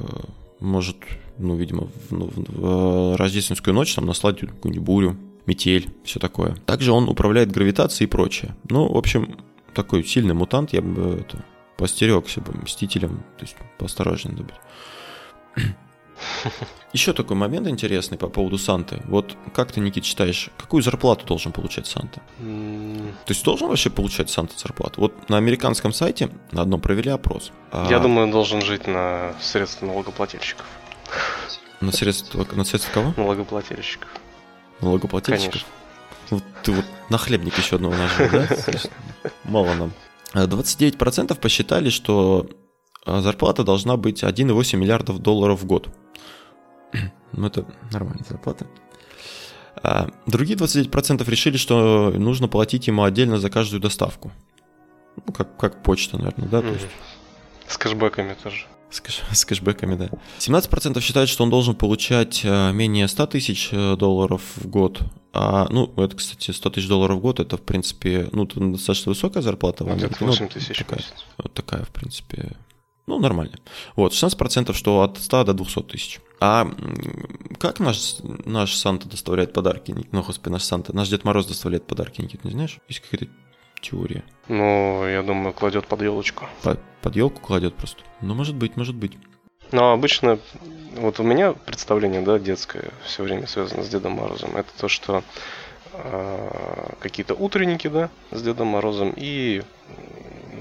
может, 0.59 0.97
ну, 1.37 1.55
видимо, 1.55 1.87
в, 2.09 2.11
ну, 2.11 2.25
в- 2.35 3.13
в 3.13 3.15
рождественскую 3.17 3.73
ночь 3.75 3.93
там 3.93 4.05
наслать 4.07 4.39
какую-нибудь 4.39 4.83
бурю, 4.85 5.17
метель, 5.45 5.89
все 6.03 6.19
такое. 6.19 6.55
Также 6.65 6.91
он 6.91 7.07
управляет 7.07 7.51
гравитацией 7.51 8.07
и 8.07 8.09
прочее. 8.09 8.55
Ну, 8.69 8.91
в 8.91 8.97
общем, 8.97 9.37
такой 9.73 10.03
сильный 10.03 10.33
мутант, 10.33 10.73
я 10.73 10.81
бы 10.81 11.19
это 11.21 11.43
постерегся 11.79 12.41
бы 12.41 12.53
мстителем, 12.61 13.23
то 13.37 13.45
есть 13.45 13.55
поосторожнее 13.77 14.35
надо 14.35 14.43
быть. 14.43 15.65
Еще 16.93 17.13
такой 17.13 17.37
момент 17.37 17.67
интересный 17.67 18.17
по 18.17 18.27
поводу 18.27 18.57
Санты. 18.57 19.01
Вот 19.05 19.37
как 19.53 19.71
ты, 19.71 19.79
Никит, 19.79 20.03
считаешь, 20.03 20.49
какую 20.57 20.83
зарплату 20.83 21.25
должен 21.25 21.53
получать 21.53 21.87
Санта? 21.87 22.21
То 22.39 23.29
есть 23.33 23.45
должен 23.45 23.69
вообще 23.69 23.89
получать 23.89 24.29
Санта 24.29 24.59
зарплату? 24.59 24.99
Вот 24.99 25.29
на 25.29 25.37
американском 25.37 25.93
сайте 25.93 26.29
на 26.51 26.63
одном 26.63 26.81
провели 26.81 27.09
опрос. 27.09 27.53
А 27.71 27.87
Я 27.89 27.99
думаю, 27.99 28.25
он 28.25 28.31
должен 28.31 28.61
жить 28.61 28.85
на 28.85 29.33
средства 29.39 29.85
налогоплательщиков. 29.85 30.65
На 31.79 31.93
средства, 31.93 32.45
на 32.51 32.65
средства 32.65 32.91
кого? 32.91 33.13
Налогоплательщиков. 33.15 34.09
Налогоплательщиков? 34.81 35.63
Конечно. 35.63 35.69
Вот 36.31 36.43
ты 36.63 36.71
вот 36.73 36.85
нахлебник 37.09 37.57
еще 37.57 37.77
одного 37.77 37.95
нажил, 37.95 38.27
да? 38.31 38.47
Мало 39.45 39.73
нам. 39.75 39.93
А 40.33 40.45
29% 40.45 41.39
посчитали, 41.39 41.89
что 41.89 42.47
а, 43.05 43.21
зарплата 43.21 43.63
должна 43.63 43.97
быть 43.97 44.23
1,8 44.23 44.77
миллиардов 44.77 45.19
долларов 45.19 45.61
в 45.61 45.65
год. 45.65 45.89
Ну, 47.31 47.45
это 47.45 47.63
нормальная 47.91 48.25
зарплата. 48.27 48.65
Другие 50.25 50.57
29% 50.57 51.29
решили, 51.29 51.57
что 51.57 52.11
нужно 52.17 52.47
платить 52.47 52.87
ему 52.87 53.03
отдельно 53.03 53.37
за 53.37 53.49
каждую 53.51 53.79
доставку. 53.79 54.31
Ну, 55.15 55.31
как, 55.31 55.55
как 55.57 55.83
почта, 55.83 56.17
наверное, 56.17 56.47
да? 56.49 56.61
То 56.61 56.67
есть 56.69 56.87
С 57.67 57.77
кэшбэками 57.77 58.35
тоже. 58.41 58.65
с, 58.89 58.99
кэш- 58.99 59.23
с 59.31 59.45
кэшбэками, 59.45 59.95
да. 59.95 60.09
17% 60.39 60.99
считают, 61.01 61.29
что 61.29 61.43
он 61.43 61.49
должен 61.51 61.75
получать 61.75 62.41
э, 62.43 62.71
менее 62.73 63.07
100 63.07 63.27
тысяч 63.27 63.69
э, 63.71 63.95
долларов 63.95 64.41
в 64.55 64.67
год. 64.67 65.01
А, 65.31 65.67
ну, 65.69 65.93
это, 65.97 66.15
кстати, 66.15 66.51
100 66.51 66.69
тысяч 66.71 66.87
долларов 66.87 67.17
в 67.17 67.21
год, 67.21 67.39
это, 67.39 67.57
в 67.57 67.61
принципе, 67.61 68.29
ну, 68.31 68.45
достаточно 68.45 69.11
высокая 69.11 69.43
зарплата. 69.43 69.83
в 69.83 69.87
Ну, 69.87 69.95
где-то 69.95 70.15
Ну, 70.21 70.27
8 70.27 70.47
тысяч 70.47 70.79
в 70.79 70.85
такая, 70.85 71.05
вот 71.37 71.53
такая, 71.53 71.83
в 71.83 71.89
принципе, 71.89 72.55
Ну, 73.05 73.19
нормально. 73.19 73.57
Вот, 73.95 74.13
16%, 74.13 74.73
что 74.73 75.01
от 75.01 75.17
100 75.17 75.43
до 75.43 75.53
200 75.53 75.81
тысяч. 75.83 76.19
А 76.39 76.71
как 77.59 77.79
наш, 77.79 78.17
наш 78.45 78.75
Санта 78.75 79.07
доставляет 79.09 79.51
подарки? 79.53 79.95
Ну, 80.11 80.23
господи, 80.23 80.53
наш 80.53 80.63
Санта, 80.63 80.95
наш 80.95 81.09
Дед 81.09 81.25
Мороз 81.25 81.45
доставляет 81.47 81.85
подарки, 81.87 82.21
Никит, 82.21 82.43
не 82.43 82.51
знаешь? 82.51 82.79
Есть 82.87 83.01
какая-то 83.01 83.31
теория? 83.81 84.23
Ну, 84.47 85.07
я 85.07 85.23
думаю, 85.23 85.53
кладет 85.53 85.87
под 85.87 86.01
елочку. 86.01 86.45
Под, 86.63 86.79
под 87.01 87.15
елку 87.15 87.41
кладет 87.41 87.75
просто. 87.75 88.03
Ну, 88.21 88.35
может 88.35 88.55
быть, 88.55 88.77
может 88.77 88.95
быть. 88.95 89.17
Но 89.71 89.91
обычно, 89.91 90.39
вот 90.95 91.19
у 91.19 91.23
меня 91.23 91.53
представление, 91.53 92.21
да, 92.21 92.39
детское, 92.39 92.91
все 93.05 93.23
время 93.23 93.47
связано 93.47 93.83
с 93.83 93.89
Дедом 93.89 94.13
Морозом, 94.13 94.55
это 94.55 94.69
то, 94.77 94.87
что 94.87 95.23
э, 95.93 96.89
какие-то 96.99 97.35
утренники, 97.35 97.87
да, 97.87 98.09
с 98.31 98.41
Дедом 98.41 98.67
Морозом, 98.67 99.13
и 99.15 99.61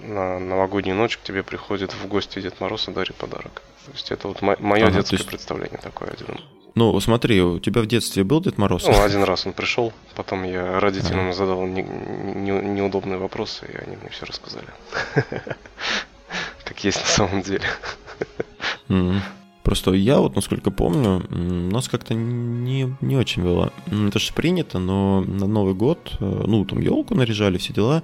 на 0.08 0.38
новогоднюю 0.38 0.96
ночь 0.96 1.16
к 1.16 1.22
тебе 1.22 1.42
приходит 1.42 1.92
в 1.92 2.08
гости 2.08 2.40
Дед 2.40 2.60
Мороз 2.60 2.88
и 2.88 2.92
дарит 2.92 3.14
подарок. 3.14 3.62
То 3.86 3.92
есть 3.92 4.10
это 4.10 4.28
вот 4.28 4.42
мое 4.42 4.86
ага, 4.86 4.96
детское 4.96 5.16
есть... 5.16 5.28
представление 5.28 5.78
такое 5.78 6.10
один. 6.10 6.40
Ну, 6.74 6.98
смотри, 7.00 7.40
у 7.40 7.58
тебя 7.58 7.80
в 7.80 7.86
детстве 7.86 8.24
был 8.24 8.40
Дед 8.40 8.58
Мороз? 8.58 8.86
Ну, 8.86 9.02
один 9.02 9.24
раз 9.24 9.46
он 9.46 9.52
пришел, 9.52 9.92
потом 10.14 10.44
я 10.44 10.80
родителям 10.80 11.26
ага. 11.26 11.32
задал 11.32 11.66
не, 11.66 11.82
не, 11.82 12.50
неудобные 12.50 13.18
вопросы, 13.18 13.66
и 13.66 13.76
они 13.76 13.96
мне 13.96 14.10
все 14.10 14.26
рассказали. 14.26 14.66
Как 16.64 16.84
есть 16.84 17.00
на 17.00 17.06
самом 17.06 17.42
деле. 17.42 17.64
Просто 19.62 19.92
я 19.92 20.18
вот, 20.18 20.34
насколько 20.34 20.70
помню, 20.70 21.22
нас 21.30 21.88
как-то 21.88 22.14
не, 22.14 22.94
не 23.02 23.16
очень 23.16 23.42
было. 23.42 23.72
Это 23.86 24.18
же 24.18 24.32
принято, 24.32 24.78
но 24.78 25.20
на 25.20 25.46
Новый 25.46 25.74
год, 25.74 26.16
э, 26.20 26.44
ну, 26.46 26.64
там 26.64 26.80
елку 26.80 27.14
наряжали, 27.14 27.58
все 27.58 27.74
дела. 27.74 28.02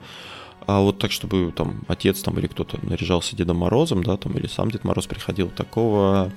А 0.67 0.81
вот 0.81 0.99
так, 0.99 1.11
чтобы 1.11 1.53
там 1.57 1.81
отец 1.89 2.21
там 2.21 2.39
или 2.39 2.49
кто-то 2.49 2.79
наряжался 2.83 3.35
Дедом 3.35 3.59
Морозом, 3.59 4.03
да, 4.03 4.19
там, 4.19 4.37
или 4.37 4.47
сам 4.47 4.71
Дед 4.71 4.85
Мороз 4.85 5.07
приходил, 5.07 5.49
такого 5.49 6.31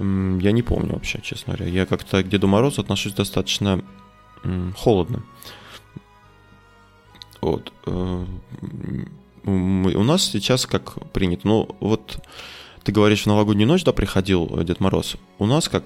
я 0.00 0.52
не 0.52 0.62
помню 0.62 0.94
вообще, 0.94 1.20
честно 1.22 1.54
говоря. 1.54 1.70
Я 1.70 1.84
как-то 1.84 2.22
к 2.22 2.28
Деду 2.28 2.48
Морозу 2.48 2.80
отношусь 2.80 3.12
достаточно 3.12 3.84
холодно. 4.76 5.22
Вот. 7.42 7.72
Э, 7.86 8.24
у 9.44 10.02
нас 10.02 10.24
сейчас 10.24 10.64
как 10.64 11.12
принято, 11.12 11.46
ну 11.46 11.76
вот 11.80 12.18
ты 12.82 12.92
говоришь, 12.92 13.22
в 13.22 13.26
новогоднюю 13.26 13.68
ночь, 13.68 13.84
да, 13.84 13.92
приходил 13.92 14.62
Дед 14.64 14.80
Мороз. 14.80 15.16
У 15.38 15.46
нас 15.46 15.68
как, 15.68 15.84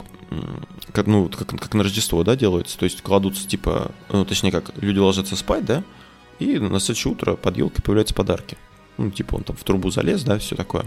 как 0.92 1.06
ну, 1.06 1.28
как, 1.28 1.48
как 1.48 1.74
на 1.74 1.82
Рождество, 1.82 2.22
да, 2.22 2.36
делается. 2.36 2.78
То 2.78 2.84
есть 2.84 3.02
кладутся, 3.02 3.46
типа, 3.48 3.90
ну, 4.10 4.24
точнее, 4.24 4.52
как 4.52 4.70
люди 4.76 4.98
ложатся 4.98 5.36
спать, 5.36 5.64
да, 5.64 5.82
и 6.38 6.58
на 6.58 6.80
следующее 6.80 7.12
утро 7.12 7.34
под 7.34 7.56
елкой 7.56 7.82
появляются 7.82 8.14
подарки. 8.14 8.56
Ну, 8.96 9.10
типа, 9.10 9.36
он 9.36 9.44
там 9.44 9.56
в 9.56 9.64
трубу 9.64 9.90
залез, 9.90 10.22
да, 10.22 10.38
все 10.38 10.54
такое. 10.56 10.84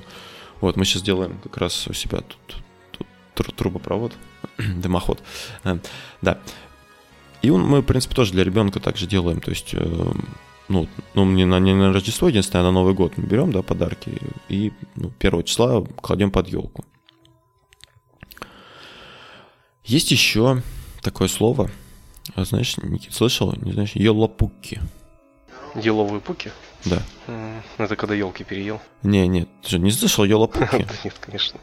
Вот, 0.62 0.76
мы 0.76 0.86
сейчас 0.86 1.02
делаем 1.02 1.40
как 1.44 1.58
раз 1.58 1.88
у 1.88 1.94
себя 1.94 2.22
тут, 2.22 3.06
тут 3.34 3.56
трубопровод, 3.56 4.14
дымоход. 4.58 5.22
Э, 5.64 5.78
да. 6.22 6.40
И 7.42 7.52
мы, 7.52 7.82
в 7.82 7.86
принципе, 7.86 8.16
тоже 8.16 8.32
для 8.32 8.44
ребенка 8.44 8.80
также 8.80 9.08
делаем. 9.08 9.40
То 9.42 9.52
есть 9.52 9.74
э, 9.74 10.12
ну, 10.68 10.88
ну 11.14 11.26
не, 11.26 11.46
на, 11.46 11.60
не 11.60 11.74
на 11.74 11.94
Рождество, 11.94 12.28
единственное, 12.28 12.64
а 12.64 12.66
на 12.66 12.72
Новый 12.72 12.94
год 12.94 13.18
мы 13.18 13.26
берем, 13.26 13.52
да, 13.52 13.62
подарки 13.62 14.18
и 14.50 14.74
ну, 14.96 15.10
первого 15.12 15.44
числа 15.44 15.84
кладем 16.02 16.32
под 16.32 16.48
елку. 16.50 16.84
Есть 19.84 20.12
еще 20.12 20.62
такое 21.02 21.30
слово, 21.30 21.70
а 22.36 22.44
знаешь, 22.44 22.78
Никит, 22.78 23.14
слышал, 23.14 23.54
не 23.62 23.72
знаешь, 23.72 23.94
елопуки. 23.94 24.82
Еловые 25.76 26.20
пуки? 26.20 26.52
Да. 26.86 27.02
Это 27.78 27.96
когда 27.96 28.16
елки 28.16 28.44
переел? 28.44 28.82
Не, 29.04 29.28
нет, 29.28 29.48
ты 29.64 29.70
же 29.72 29.80
не 29.80 29.92
слышал 29.92 30.26
елопуки? 30.26 30.86
Нет, 31.04 31.16
конечно. 31.20 31.60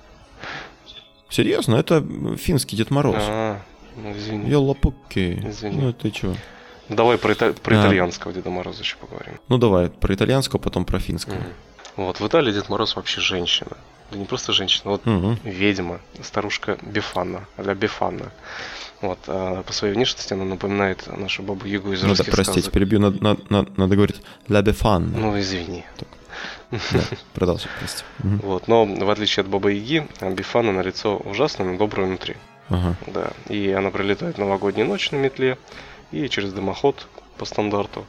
Серьезно, 1.28 1.76
это 1.76 2.04
финский 2.37 2.76
Дед 2.76 2.90
Мороз. 2.90 3.16
А, 3.18 3.61
ну 3.96 4.12
извини. 4.12 4.49
Елопуки. 4.49 5.42
Извини. 5.44 5.80
Ну 5.80 5.92
ты 5.92 6.11
чего? 6.11 6.34
Давай 6.88 7.19
про, 7.19 7.33
ита... 7.33 7.53
про 7.53 7.76
а. 7.76 7.81
итальянского 7.83 8.33
Деда 8.33 8.50
Мороза 8.50 8.83
еще 8.83 8.97
поговорим. 8.97 9.38
Ну 9.49 9.59
давай, 9.59 9.91
про 9.91 10.14
итальянского, 10.14 10.61
потом 10.61 10.85
про 10.85 10.99
финского. 10.99 11.35
Угу. 11.35 11.45
Вот, 11.97 12.21
в 12.21 12.26
Италии 12.26 12.53
Дед 12.53 12.69
Мороз 12.69 12.97
вообще 12.97 13.21
женщина. 13.21 13.76
Да 14.11 14.19
не 14.19 14.25
просто 14.25 14.53
женщина, 14.53 14.91
вот 14.91 15.07
угу. 15.07 15.37
ведьма, 15.45 16.00
старушка 16.23 16.76
Бефанна, 16.83 17.47
а 17.57 17.75
Бефанна. 17.75 18.33
Вот, 19.00 19.19
а 19.26 19.63
по 19.63 19.73
своей 19.73 19.95
внешности 19.95 20.32
она 20.32 20.45
напоминает 20.45 21.06
нашу 21.06 21.43
бабу 21.43 21.67
Ягу 21.67 21.93
из 21.93 22.02
Надо, 22.02 22.25
простите, 22.25 22.61
сказок. 22.61 22.73
перебью, 22.73 23.00
надо, 23.00 23.39
надо, 23.49 23.71
надо 23.76 23.97
говорить 23.97 24.21
«la 24.49 24.63
Befana». 24.63 25.11
Ну, 25.15 25.39
извини. 25.39 25.85
Так. 25.97 26.08
Да, 26.71 27.00
продолжай, 27.35 27.69
прости. 27.78 28.02
Вот, 28.19 28.67
но 28.69 28.85
в 28.85 29.11
отличие 29.11 29.43
от 29.43 29.49
бабы 29.49 29.73
Яги, 29.73 30.06
Бифана 30.21 30.73
на 30.73 30.80
лицо 30.80 31.17
ужасное, 31.17 31.67
но 31.67 31.78
доброе 31.78 32.06
внутри. 32.06 32.37
Ага. 32.69 32.97
Да, 33.06 33.30
и 33.49 33.71
она 33.71 33.91
прилетает 33.91 34.37
в 34.37 34.39
новогоднюю 34.39 34.89
ночь 34.89 35.11
на 35.11 35.17
метле, 35.17 35.58
и 36.12 36.28
через 36.28 36.52
дымоход 36.52 37.06
по 37.38 37.45
стандарту 37.45 38.06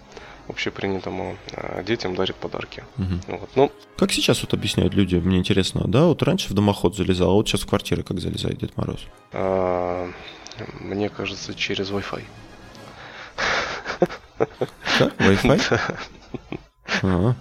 общепринятому 0.48 1.38
а, 1.54 1.84
детям 1.84 2.16
дарит 2.16 2.36
подарки. 2.36 2.84
Угу. 2.98 3.38
Вот. 3.40 3.50
Ну, 3.56 3.72
как 3.98 4.12
сейчас 4.12 4.42
вот 4.42 4.54
объясняют 4.54 4.94
люди, 4.94 5.16
мне 5.16 5.38
интересно, 5.38 5.84
да, 5.88 6.06
вот 6.06 6.22
раньше 6.24 6.50
в 6.50 6.54
дымоход 6.54 6.96
залезал, 6.96 7.32
а 7.32 7.34
вот 7.34 7.48
сейчас 7.48 7.62
в 7.62 7.68
квартиры 7.68 8.04
как 8.04 8.20
залезает 8.20 8.60
Дед 8.60 8.78
Мороз? 8.78 9.02
А, 9.34 10.10
мне 10.80 11.10
кажется, 11.10 11.54
через 11.56 11.90
Wi-Fi. 11.90 12.24
Как? 14.98 15.16
Wi-Fi? 15.20 15.82
Ага. 17.02 17.36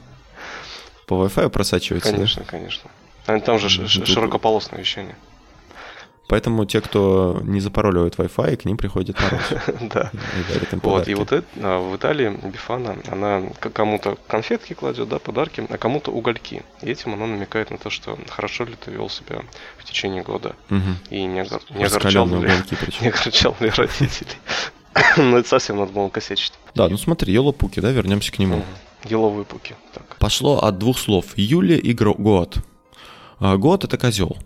По 1.06 1.14
Wi-Fi 1.14 1.48
просачивается? 1.50 2.10
Конечно, 2.10 2.44
конечно. 2.44 2.90
Там 3.26 3.58
же 3.58 3.68
широкополосное 3.88 4.80
вещание. 4.80 5.16
Поэтому 6.26 6.64
те, 6.64 6.80
кто 6.80 7.40
не 7.44 7.60
запароливает 7.60 8.16
Wi-Fi, 8.16 8.56
к 8.56 8.64
ним 8.64 8.76
приходит 8.76 9.18
народ. 9.20 9.40
Да. 9.94 10.10
Вот, 10.82 11.08
и 11.08 11.14
вот 11.14 11.32
это, 11.32 11.46
а, 11.60 11.78
в 11.78 11.96
Италии 11.96 12.30
Бифана, 12.48 12.96
она 13.10 13.42
кому-то 13.60 14.16
конфетки 14.26 14.72
кладет, 14.72 15.08
да, 15.08 15.18
подарки, 15.18 15.66
а 15.68 15.76
кому-то 15.76 16.10
угольки. 16.10 16.62
И 16.82 16.90
этим 16.90 17.14
она 17.14 17.26
намекает 17.26 17.70
на 17.70 17.78
то, 17.78 17.90
что 17.90 18.18
хорошо 18.28 18.64
ли 18.64 18.74
ты 18.82 18.90
вел 18.90 19.10
себя 19.10 19.42
в 19.76 19.84
течение 19.84 20.22
года. 20.22 20.56
И 21.10 21.24
не 21.24 21.40
огорчал 21.40 22.26
ли, 22.26 22.50
не 23.00 23.08
огорчал 23.08 23.56
ли 23.60 23.70
родителей. 23.70 24.36
Ну, 25.16 25.36
это 25.36 25.48
совсем 25.48 25.78
надо 25.78 25.92
было 25.92 26.08
косячить. 26.08 26.52
Да, 26.74 26.88
ну 26.88 26.96
смотри, 26.96 27.32
Елопуки, 27.32 27.80
да, 27.80 27.90
вернемся 27.90 28.30
к 28.30 28.38
нему. 28.38 28.62
Еловые 29.04 29.44
пуки. 29.44 29.74
Так. 29.92 30.16
Пошло 30.18 30.58
от 30.60 30.78
двух 30.78 30.98
слов. 30.98 31.26
Юля 31.36 31.76
и 31.76 31.92
Год. 31.92 32.58
А, 33.40 33.56
год– 33.56 33.84
это 33.84 33.98
козел. 33.98 34.36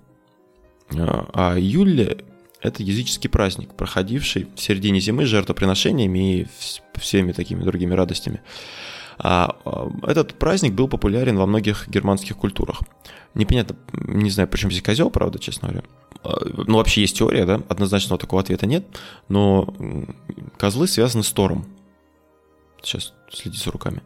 А, 0.97 1.29
а 1.33 1.59
июль– 1.59 2.23
это 2.61 2.83
языческий 2.83 3.31
праздник, 3.31 3.75
проходивший 3.75 4.49
в 4.55 4.61
середине 4.61 5.01
зимы 5.01 5.27
жертвоприношениями 5.27 6.41
и 6.41 6.47
всеми 6.95 7.33
такими 7.33 7.63
другими 7.63 7.95
радостями. 7.95 8.41
А, 9.19 9.57
а 9.65 9.91
этот 10.07 10.35
праздник 10.35 10.75
был 10.75 10.89
популярен 10.89 11.37
во 11.37 11.47
многих 11.47 11.89
германских 11.89 12.37
культурах. 12.37 12.83
Непонятно, 13.35 13.77
не 13.93 14.31
знаю, 14.31 14.49
почему 14.49 14.71
здесь 14.71 14.83
козел, 14.83 15.11
правда, 15.11 15.39
честно 15.39 15.69
говоря. 15.69 15.89
Ну, 16.67 16.77
вообще 16.77 17.03
есть 17.03 17.19
теория, 17.19 17.45
да, 17.45 17.61
однозначного 17.69 18.19
такого 18.19 18.43
ответа 18.43 18.67
нет, 18.67 18.85
но 19.29 19.73
козлы 20.57 20.89
связаны 20.89 21.23
с 21.23 21.31
Тором. 21.33 21.67
Сейчас 22.83 23.13
следи 23.31 23.59
за 23.59 23.71
руками. 23.71 24.03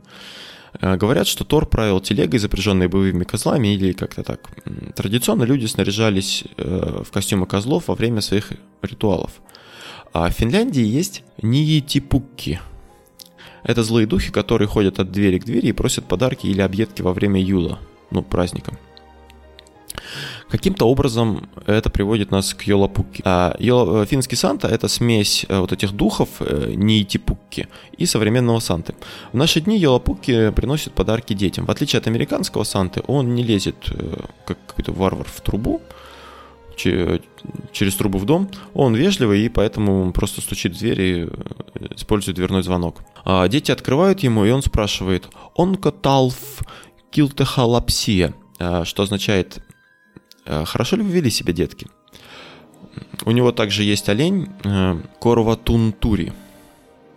Э, 0.80 0.96
говорят, 0.96 1.26
что 1.26 1.44
Тор 1.44 1.66
правил 1.66 2.00
телегой, 2.00 2.38
запряженной 2.38 2.88
боевыми 2.88 3.24
козлами, 3.24 3.74
или 3.74 3.92
как-то 3.92 4.22
так. 4.22 4.50
Традиционно 4.94 5.44
люди 5.44 5.66
снаряжались 5.66 6.44
э, 6.56 7.02
в 7.04 7.10
костюмы 7.10 7.46
козлов 7.46 7.88
во 7.88 7.94
время 7.94 8.20
своих 8.20 8.52
ритуалов. 8.82 9.40
А 10.12 10.28
в 10.28 10.32
Финляндии 10.32 10.84
есть 10.84 11.22
ниетипукки. 11.40 12.60
Это 13.62 13.82
злые 13.82 14.06
духи, 14.06 14.30
которые 14.32 14.68
ходят 14.68 14.98
от 14.98 15.12
двери 15.12 15.38
к 15.38 15.44
двери 15.44 15.68
и 15.68 15.72
просят 15.72 16.06
подарки 16.06 16.46
или 16.46 16.60
объедки 16.60 17.02
во 17.02 17.12
время 17.12 17.40
юла, 17.40 17.78
ну, 18.10 18.22
праздника. 18.22 18.76
Каким-то 20.48 20.86
образом 20.86 21.48
это 21.66 21.88
приводит 21.90 22.30
нас 22.30 22.54
к 22.54 22.62
Йолапукки. 22.64 23.22
А, 23.24 23.56
Йола, 23.58 24.02
э, 24.02 24.06
финский 24.06 24.36
Санта— 24.36 24.68
это 24.68 24.88
смесь 24.88 25.46
э, 25.48 25.58
вот 25.58 25.72
этих 25.72 25.92
духов, 25.92 26.28
э, 26.40 26.72
Нитипукки, 26.74 27.68
и 27.96 28.06
современного 28.06 28.60
Санты. 28.60 28.94
В 29.32 29.36
наши 29.36 29.60
дни 29.60 29.78
Йолапукки 29.78 30.50
приносит 30.50 30.92
подарки 30.92 31.32
детям. 31.32 31.64
В 31.66 31.70
отличие 31.70 32.00
от 32.00 32.06
американского 32.06 32.64
Санты, 32.64 33.02
он 33.06 33.34
не 33.34 33.42
лезет, 33.42 33.76
как 34.44 34.58
какой-то 34.66 34.92
варвар, 34.92 35.26
в 35.26 35.40
трубу, 35.40 35.80
через 36.76 37.94
трубу 37.96 38.18
в 38.18 38.24
дом. 38.24 38.50
Он 38.74 38.94
вежливый 38.94 39.46
и 39.46 39.48
поэтому 39.48 40.12
просто 40.12 40.40
стучит 40.40 40.74
в 40.74 40.78
дверь 40.78 41.00
и 41.00 41.28
использует 41.96 42.36
дверной 42.36 42.62
звонок. 42.62 43.02
А 43.24 43.48
дети 43.48 43.70
открывают 43.70 44.20
ему, 44.20 44.44
и 44.44 44.50
он 44.50 44.62
спрашивает 44.62 45.28
«Онкоталф 45.56 46.62
килтехалапсия», 47.10 48.34
что 48.84 49.02
означает 49.02 49.62
хорошо 50.44 50.96
ли 50.96 51.02
вы 51.02 51.10
вели 51.10 51.30
себя, 51.30 51.52
детки? 51.52 51.86
У 53.24 53.30
него 53.30 53.52
также 53.52 53.84
есть 53.84 54.08
олень 54.08 54.48
э, 54.64 55.00
Корватунтури. 55.20 56.32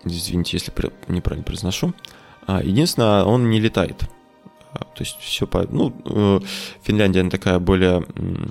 Извините, 0.03 0.57
если 0.57 0.71
неправильно 1.07 1.43
произношу. 1.43 1.93
А, 2.45 2.61
единственное, 2.61 3.23
он 3.23 3.49
не 3.49 3.59
летает. 3.59 4.03
А, 4.73 4.79
то 4.79 5.01
есть 5.01 5.17
все 5.19 5.47
по... 5.47 5.65
Ну, 5.69 5.95
э, 6.05 6.39
Финляндия 6.83 7.21
она 7.21 7.29
такая 7.29 7.59
более... 7.59 8.01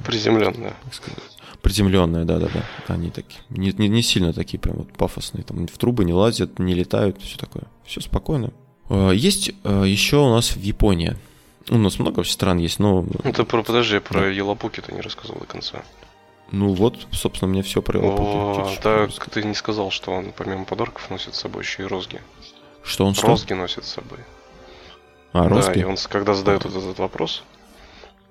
Приземленная. 0.04 0.74
Приземленная, 1.62 2.24
да-да-да. 2.24 2.62
Они 2.92 3.10
такие, 3.10 3.40
не, 3.48 3.72
не, 3.72 3.88
не 3.88 4.02
сильно 4.02 4.32
такие 4.32 4.58
прям 4.58 4.76
вот 4.78 4.92
пафосные. 4.92 5.44
Там 5.44 5.66
в 5.66 5.78
трубы 5.78 6.04
не 6.04 6.12
лазят, 6.12 6.58
не 6.58 6.74
летают, 6.74 7.22
все 7.22 7.38
такое. 7.38 7.64
Все 7.84 8.00
спокойно. 8.00 8.52
Есть 8.90 9.52
э, 9.62 9.84
еще 9.86 10.16
у 10.16 10.30
нас 10.30 10.56
в 10.56 10.60
Японии. 10.60 11.16
У 11.70 11.78
нас 11.78 11.98
много 11.98 12.24
стран 12.24 12.58
есть, 12.58 12.78
но... 12.78 13.02
Ну 13.02 13.32
ты 13.32 13.44
про, 13.44 13.62
подожди, 13.62 13.98
про 13.98 14.20
да. 14.20 14.26
Елапуки 14.28 14.80
ты 14.80 14.92
не 14.92 15.00
рассказал 15.00 15.36
до 15.38 15.46
конца. 15.46 15.82
Ну 16.50 16.74
вот, 16.74 17.06
собственно, 17.10 17.50
мне 17.50 17.62
все 17.62 17.80
про 17.80 17.98
Елапуки. 17.98 18.80
Так 18.82 19.30
ты 19.30 19.42
не 19.44 19.54
сказал, 19.54 19.90
что 19.90 20.12
он 20.12 20.32
помимо 20.36 20.64
подарков 20.64 21.10
носит 21.10 21.34
с 21.34 21.40
собой 21.40 21.62
еще 21.62 21.84
и 21.84 21.86
розги. 21.86 22.20
Что 22.82 23.06
он 23.06 23.14
что? 23.14 23.28
Розги 23.28 23.54
носит 23.54 23.84
с 23.84 23.92
собой. 23.92 24.18
А, 25.32 25.48
розги? 25.48 25.74
Да, 25.74 25.80
и 25.80 25.84
он, 25.84 25.96
когда 26.08 26.34
задает 26.34 26.64
вот 26.64 26.76
этот 26.76 26.98
вопрос, 26.98 27.42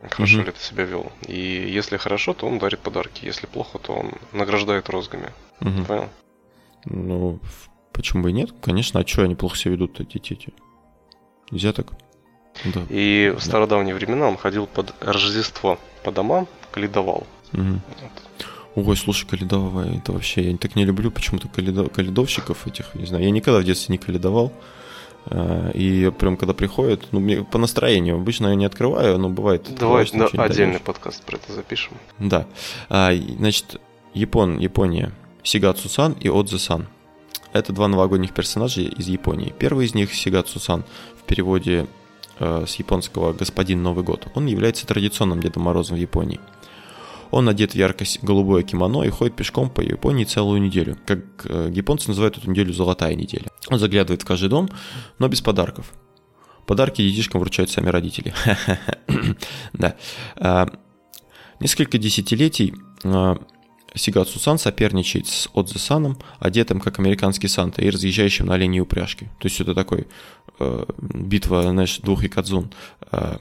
хорошо 0.10 0.38
угу. 0.38 0.46
ли 0.46 0.52
ты 0.52 0.60
себя 0.60 0.86
вел, 0.86 1.12
и 1.28 1.38
если 1.38 1.98
хорошо, 1.98 2.34
то 2.34 2.48
он 2.48 2.60
дарит 2.60 2.80
подарки, 2.80 3.26
если 3.26 3.48
плохо, 3.48 3.80
то 3.80 3.94
он 3.94 4.12
награждает 4.32 4.90
розгами. 4.90 5.32
Угу. 5.62 5.86
Понял? 5.86 6.10
Ну, 6.86 7.40
почему 7.92 8.24
бы 8.24 8.30
и 8.30 8.34
нет? 8.34 8.52
Конечно, 8.62 9.00
а 9.00 9.08
что 9.08 9.24
они 9.24 9.36
плохо 9.36 9.58
себя 9.58 9.72
ведут, 9.72 10.00
эти 10.00 10.20
дети? 10.20 10.54
Нельзя 11.50 11.74
так? 11.74 11.94
Да. 12.66 12.84
И 12.90 13.34
в 13.38 13.44
стародавние 13.44 13.96
времена 13.96 14.28
он 14.28 14.38
ходил 14.38 14.68
под 14.68 14.94
Рождество 15.02 15.80
по 16.04 16.12
домам, 16.12 16.48
каледовал. 16.72 17.26
Угу. 17.54 17.80
Вот. 18.76 18.88
Ой, 18.88 18.98
слушай, 18.98 19.28
каледовая, 19.28 19.98
это 19.98 20.12
вообще, 20.12 20.52
я 20.52 20.58
так 20.58 20.76
не 20.76 20.86
люблю 20.86 21.12
почему-то 21.12 21.48
каледов... 21.48 21.92
каледовщиков 21.92 22.66
этих, 22.66 22.96
не 22.96 23.06
знаю, 23.06 23.24
я 23.24 23.30
никогда 23.30 23.60
в 23.60 23.64
детстве 23.64 23.94
не 23.94 24.00
каледовал. 24.00 24.52
А, 25.28 25.70
и 25.72 26.12
прям 26.12 26.38
когда 26.38 26.54
приходит, 26.54 27.08
ну, 27.12 27.20
мне 27.20 27.44
по 27.44 27.58
настроению, 27.58 28.16
обычно 28.16 28.48
я 28.48 28.56
не 28.56 28.66
открываю, 28.66 29.18
но 29.20 29.30
бывает. 29.30 29.68
Давай 29.78 30.08
на 30.14 30.26
отдельный 30.26 30.80
подкаст 30.80 31.24
про 31.24 31.38
это 31.38 31.54
запишем. 31.54 31.94
Да. 32.20 32.48
А, 32.90 33.12
значит, 33.14 33.80
Япон, 34.14 34.58
Япония, 34.58 35.12
Сигацу-сан 35.44 36.14
и 36.20 36.30
Отзе-сан. 36.30 36.88
Это 37.54 37.72
два 37.72 37.88
новогодних 37.88 38.34
персонажа 38.34 38.82
из 38.82 39.08
Японии. 39.08 39.54
Первый 39.58 39.86
из 39.86 39.94
них, 39.94 40.14
Сигацу-сан, 40.14 40.84
в 41.20 41.24
переводе 41.24 41.86
с 42.68 42.76
японского 42.76 43.34
«Господин 43.34 43.84
Новый 43.84 44.04
год». 44.04 44.28
Он 44.36 44.46
является 44.46 44.88
традиционным 44.88 45.40
Дедом 45.40 45.64
Морозом 45.64 45.98
в 45.98 46.00
Японии. 46.00 46.40
Он 47.32 47.50
одет 47.50 47.72
в 47.72 47.76
ярко-голубое 47.76 48.62
кимоно 48.62 49.02
и 49.04 49.10
ходит 49.10 49.36
пешком 49.36 49.70
по 49.70 49.82
Японии 49.82 50.24
целую 50.24 50.62
неделю. 50.62 50.98
Как 51.08 51.20
э, 51.46 51.72
японцы 51.74 52.08
называют 52.10 52.38
эту 52.38 52.50
неделю 52.52 52.74
«золотая 52.74 53.16
неделя». 53.16 53.48
Он 53.70 53.80
заглядывает 53.80 54.22
в 54.22 54.26
каждый 54.26 54.50
дом, 54.50 54.70
но 55.18 55.28
без 55.28 55.42
подарков. 55.42 55.94
Подарки 56.68 57.02
детишкам 57.02 57.42
вручают 57.42 57.70
сами 57.70 57.90
родители. 57.90 58.34
Да. 59.74 59.96
А, 60.36 60.68
несколько 61.60 61.98
десятилетий 61.98 62.76
а, 63.04 63.38
Сигацу 63.96 64.40
Сан 64.40 64.58
соперничает 64.58 65.28
с 65.28 65.50
Отзе 65.54 65.78
Саном, 65.78 66.18
одетым 66.40 66.80
как 66.80 67.00
американский 67.00 67.48
Санта 67.48 67.82
и 67.82 67.90
разъезжающим 67.90 68.48
на 68.48 68.56
оленей 68.56 68.82
упряжке. 68.82 69.30
То 69.40 69.48
есть 69.48 69.60
это 69.60 69.76
такой 69.76 70.02
э, 70.02 70.43
битва, 70.98 71.64
знаешь, 71.64 72.00
двух 72.00 72.24
якадзун. 72.24 72.72
Э, 73.12 73.38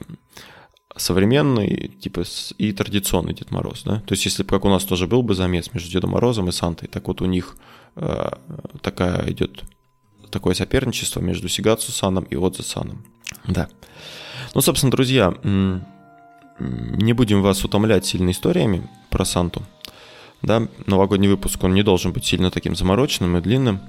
современный, 0.95 1.87
типа, 1.99 2.23
и 2.57 2.71
традиционный 2.71 3.33
Дед 3.33 3.51
Мороз, 3.51 3.83
да? 3.83 4.01
То 4.05 4.13
есть, 4.13 4.25
если 4.25 4.43
бы 4.43 4.49
как 4.49 4.65
у 4.65 4.69
нас 4.69 4.83
тоже 4.83 5.07
был 5.07 5.23
бы 5.23 5.35
замес 5.35 5.73
между 5.73 5.91
Дедом 5.91 6.11
Морозом 6.11 6.49
и 6.49 6.51
Сантой, 6.51 6.87
так 6.87 7.07
вот 7.07 7.21
у 7.21 7.25
них 7.25 7.55
э, 7.95 8.29
такая 8.81 9.29
идет 9.31 9.63
такое 10.29 10.55
соперничество 10.55 11.19
между 11.19 11.47
Сигацу 11.47 11.91
Саном 11.91 12.23
и 12.23 12.35
Отзе 12.35 12.63
Саном. 12.63 13.05
Да. 13.47 13.69
Ну, 14.55 14.61
собственно, 14.61 14.91
друзья, 14.91 15.33
не 16.59 17.13
будем 17.13 17.41
вас 17.41 17.63
утомлять 17.63 18.05
сильно 18.05 18.31
историями 18.31 18.89
про 19.09 19.25
Санту. 19.25 19.63
Да, 20.41 20.67
новогодний 20.87 21.29
выпуск, 21.29 21.63
он 21.63 21.73
не 21.73 21.83
должен 21.83 22.11
быть 22.11 22.25
сильно 22.25 22.51
таким 22.51 22.75
замороченным 22.75 23.37
и 23.37 23.41
длинным. 23.41 23.79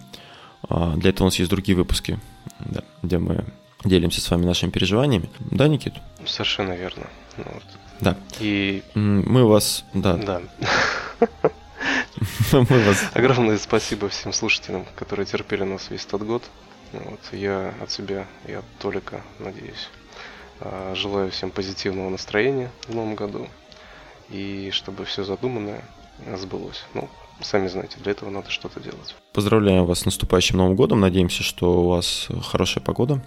А, 0.69 0.95
для 0.97 1.11
этого 1.11 1.25
у 1.25 1.29
нас 1.29 1.39
есть 1.39 1.51
другие 1.51 1.77
выпуски, 1.77 2.19
да, 2.61 2.83
где 3.03 3.19
мы 3.19 3.45
делимся 3.85 4.21
с 4.21 4.31
вами 4.31 4.45
нашими 4.45 4.71
переживаниями. 4.71 5.29
Да, 5.39 5.69
Никит? 5.69 5.95
Совершенно 6.27 6.73
верно. 6.73 7.07
Ну, 7.37 7.45
вот. 7.53 7.63
Да. 8.01 8.17
И 8.41 8.83
мы 8.95 9.47
вас, 9.47 9.85
да. 9.93 10.17
Да. 11.21 11.51
Мы 12.53 12.65
вас... 12.85 13.11
Огромное 13.13 13.59
спасибо 13.59 14.09
всем 14.09 14.33
слушателям, 14.33 14.87
которые 14.95 15.27
терпели 15.27 15.65
нас 15.65 15.91
весь 15.91 16.05
этот 16.05 16.25
год. 16.25 16.43
Вот, 16.93 17.21
я 17.33 17.75
от 17.81 17.91
себя 17.91 18.27
и 18.47 18.53
от 18.53 18.65
Толика, 18.79 19.23
надеюсь, 19.41 19.91
а, 20.61 20.95
желаю 20.95 21.31
всем 21.31 21.51
позитивного 21.51 22.09
настроения 22.09 22.71
в 22.87 22.95
новом 22.95 23.17
году. 23.17 23.49
И 24.31 24.71
чтобы 24.73 25.05
все 25.05 25.25
задуманное 25.25 25.85
сбылось. 26.37 26.85
Ну, 26.95 27.09
сами 27.41 27.69
знаете, 27.69 27.97
для 28.03 28.13
этого 28.13 28.31
надо 28.31 28.51
что-то 28.51 28.81
делать. 28.81 29.15
Поздравляем 29.33 29.85
вас 29.85 30.01
с 30.01 30.05
наступающим 30.05 30.59
Новым 30.59 30.77
годом. 30.77 31.01
Надеемся, 31.01 31.43
что 31.43 31.85
у 31.85 31.89
вас 31.89 32.29
хорошая 32.43 32.83
погода. 32.83 33.23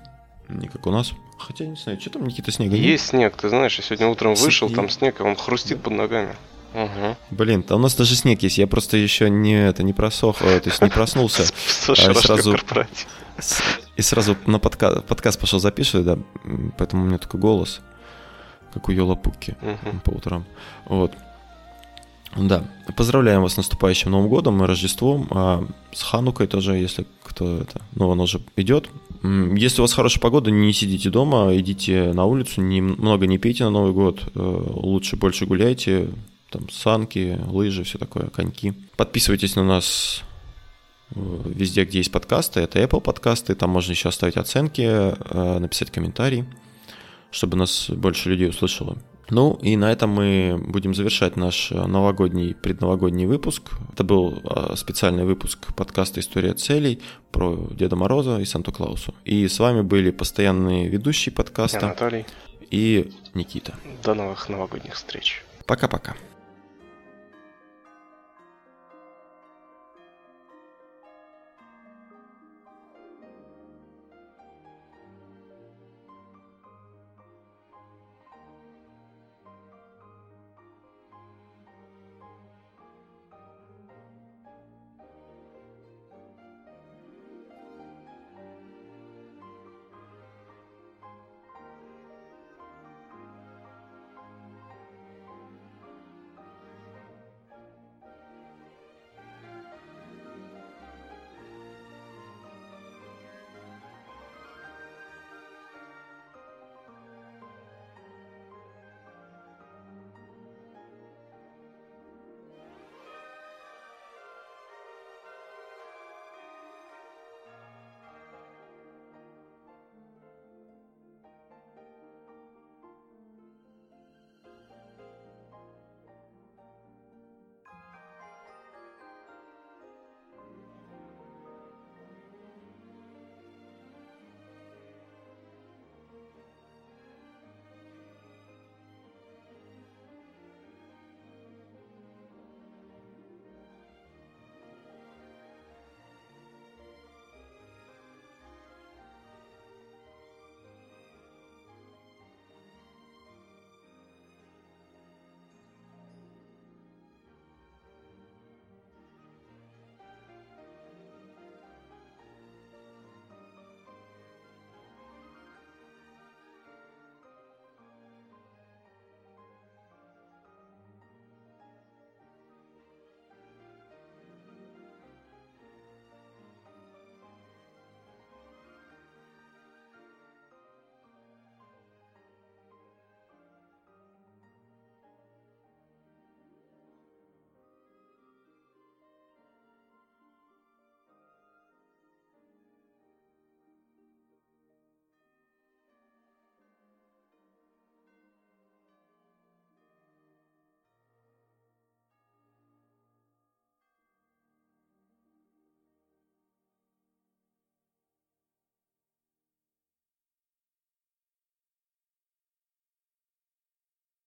Не 0.50 0.68
как 0.68 0.88
у 0.88 0.92
нас. 0.92 1.12
Хотя, 1.38 1.66
не 1.66 1.76
знаю, 1.76 2.00
что 2.00 2.12
там, 2.12 2.26
Никита, 2.26 2.52
снега 2.52 2.76
Есть 2.76 3.08
снег, 3.08 3.36
ты 3.36 3.50
знаешь, 3.50 3.78
я 3.78 3.84
сегодня 3.84 4.08
утром 4.08 4.34
вышел, 4.34 4.70
там 4.70 4.90
снег, 4.90 5.20
и 5.20 5.24
он 5.24 5.36
хрустит 5.36 5.82
под 5.82 5.94
ногами. 5.94 6.36
Угу. 6.74 7.18
Блин, 7.32 7.64
там 7.64 7.80
у 7.80 7.84
нас 7.84 7.96
даже 7.96 8.16
снег 8.16 8.44
есть, 8.44 8.58
я 8.58 8.68
просто 8.68 8.98
еще 8.98 9.30
не, 9.30 9.68
это, 9.68 9.84
не 9.84 9.94
просох, 9.94 10.42
э, 10.42 10.60
то 10.60 10.70
есть 10.70 10.82
не 10.82 10.90
проснулся. 10.90 11.44
А 11.90 12.14
сразу, 12.14 12.58
и 13.96 14.02
сразу 14.02 14.36
на 14.46 14.60
подка, 14.60 15.02
подкаст 15.02 15.40
пошел 15.40 15.60
записывать, 15.60 16.06
да, 16.06 16.20
поэтому 16.78 17.04
у 17.04 17.06
меня 17.06 17.18
такой 17.18 17.40
голос, 17.40 17.82
как 18.74 18.90
у 18.90 18.92
Йола 18.92 19.16
Пуки 19.16 19.56
по 20.04 20.12
утрам. 20.12 20.46
Вот. 20.86 21.14
Да, 22.36 22.70
поздравляем 22.96 23.42
вас 23.42 23.54
с 23.54 23.58
наступающим 23.58 24.12
Новым 24.12 24.30
годом 24.30 24.64
и 24.64 24.68
Рождеством, 24.68 25.28
а 25.32 25.66
с 25.94 26.04
Ханукой 26.04 26.48
тоже, 26.48 26.76
если 26.76 27.06
кто 27.24 27.60
это, 27.60 27.82
ну, 27.96 28.12
оно 28.12 28.24
уже 28.24 28.42
идет. 28.56 28.90
Если 29.24 29.82
у 29.82 29.84
вас 29.84 29.94
хорошая 29.94 30.22
погода, 30.22 30.52
не 30.52 30.72
сидите 30.74 31.10
дома, 31.10 31.56
идите 31.56 32.14
на 32.14 32.26
улицу, 32.26 32.62
не, 32.62 32.82
много 32.82 33.26
не 33.26 33.38
пейте 33.38 33.64
на 33.64 33.72
Новый 33.72 33.94
год, 33.94 34.24
э, 34.36 34.64
лучше 34.74 35.16
больше 35.16 35.46
гуляйте, 35.46 36.10
там 36.52 36.70
санки, 36.70 37.40
лыжи, 37.48 37.84
все 37.84 37.98
такое, 37.98 38.30
коньки. 38.30 38.74
Подписывайтесь 38.96 39.56
на 39.56 39.64
нас 39.64 40.24
э, 41.16 41.42
везде, 41.46 41.86
где 41.86 42.00
есть 42.00 42.12
подкасты, 42.12 42.60
это 42.60 42.80
Apple 42.80 43.02
подкасты, 43.02 43.56
там 43.56 43.72
можно 43.72 43.92
еще 43.92 44.10
оставить 44.10 44.38
оценки, 44.38 44.82
э, 44.82 45.60
написать 45.60 45.92
комментарий, 45.92 46.46
чтобы 47.32 47.58
нас 47.58 47.90
больше 47.90 48.30
людей 48.30 48.50
услышало. 48.50 48.98
Ну 49.30 49.60
и 49.62 49.76
на 49.76 49.92
этом 49.92 50.10
мы 50.12 50.58
будем 50.58 50.94
завершать 50.94 51.36
наш 51.36 51.72
э, 51.72 51.86
новогодний, 51.86 52.56
предновогодний 52.56 53.26
выпуск. 53.26 53.72
Это 53.92 54.04
был 54.04 54.42
э, 54.44 54.76
специальный 54.76 55.26
выпуск 55.26 55.74
подкаста 55.76 56.22
«История 56.22 56.54
целей» 56.54 57.02
про 57.32 57.68
Деда 57.72 57.96
Мороза 57.96 58.40
и 58.40 58.46
Санту-Клаусу. 58.46 59.14
И 59.26 59.48
с 59.48 59.60
вами 59.60 59.82
были 59.82 60.12
постоянные 60.12 60.88
ведущие 60.88 61.34
подкаста 61.34 61.88
Анатолий 61.88 62.26
и 62.72 63.12
Никита. 63.34 63.74
До 64.04 64.14
новых 64.14 64.48
новогодних 64.48 64.94
встреч. 64.94 65.44
Пока-пока. 65.66 66.16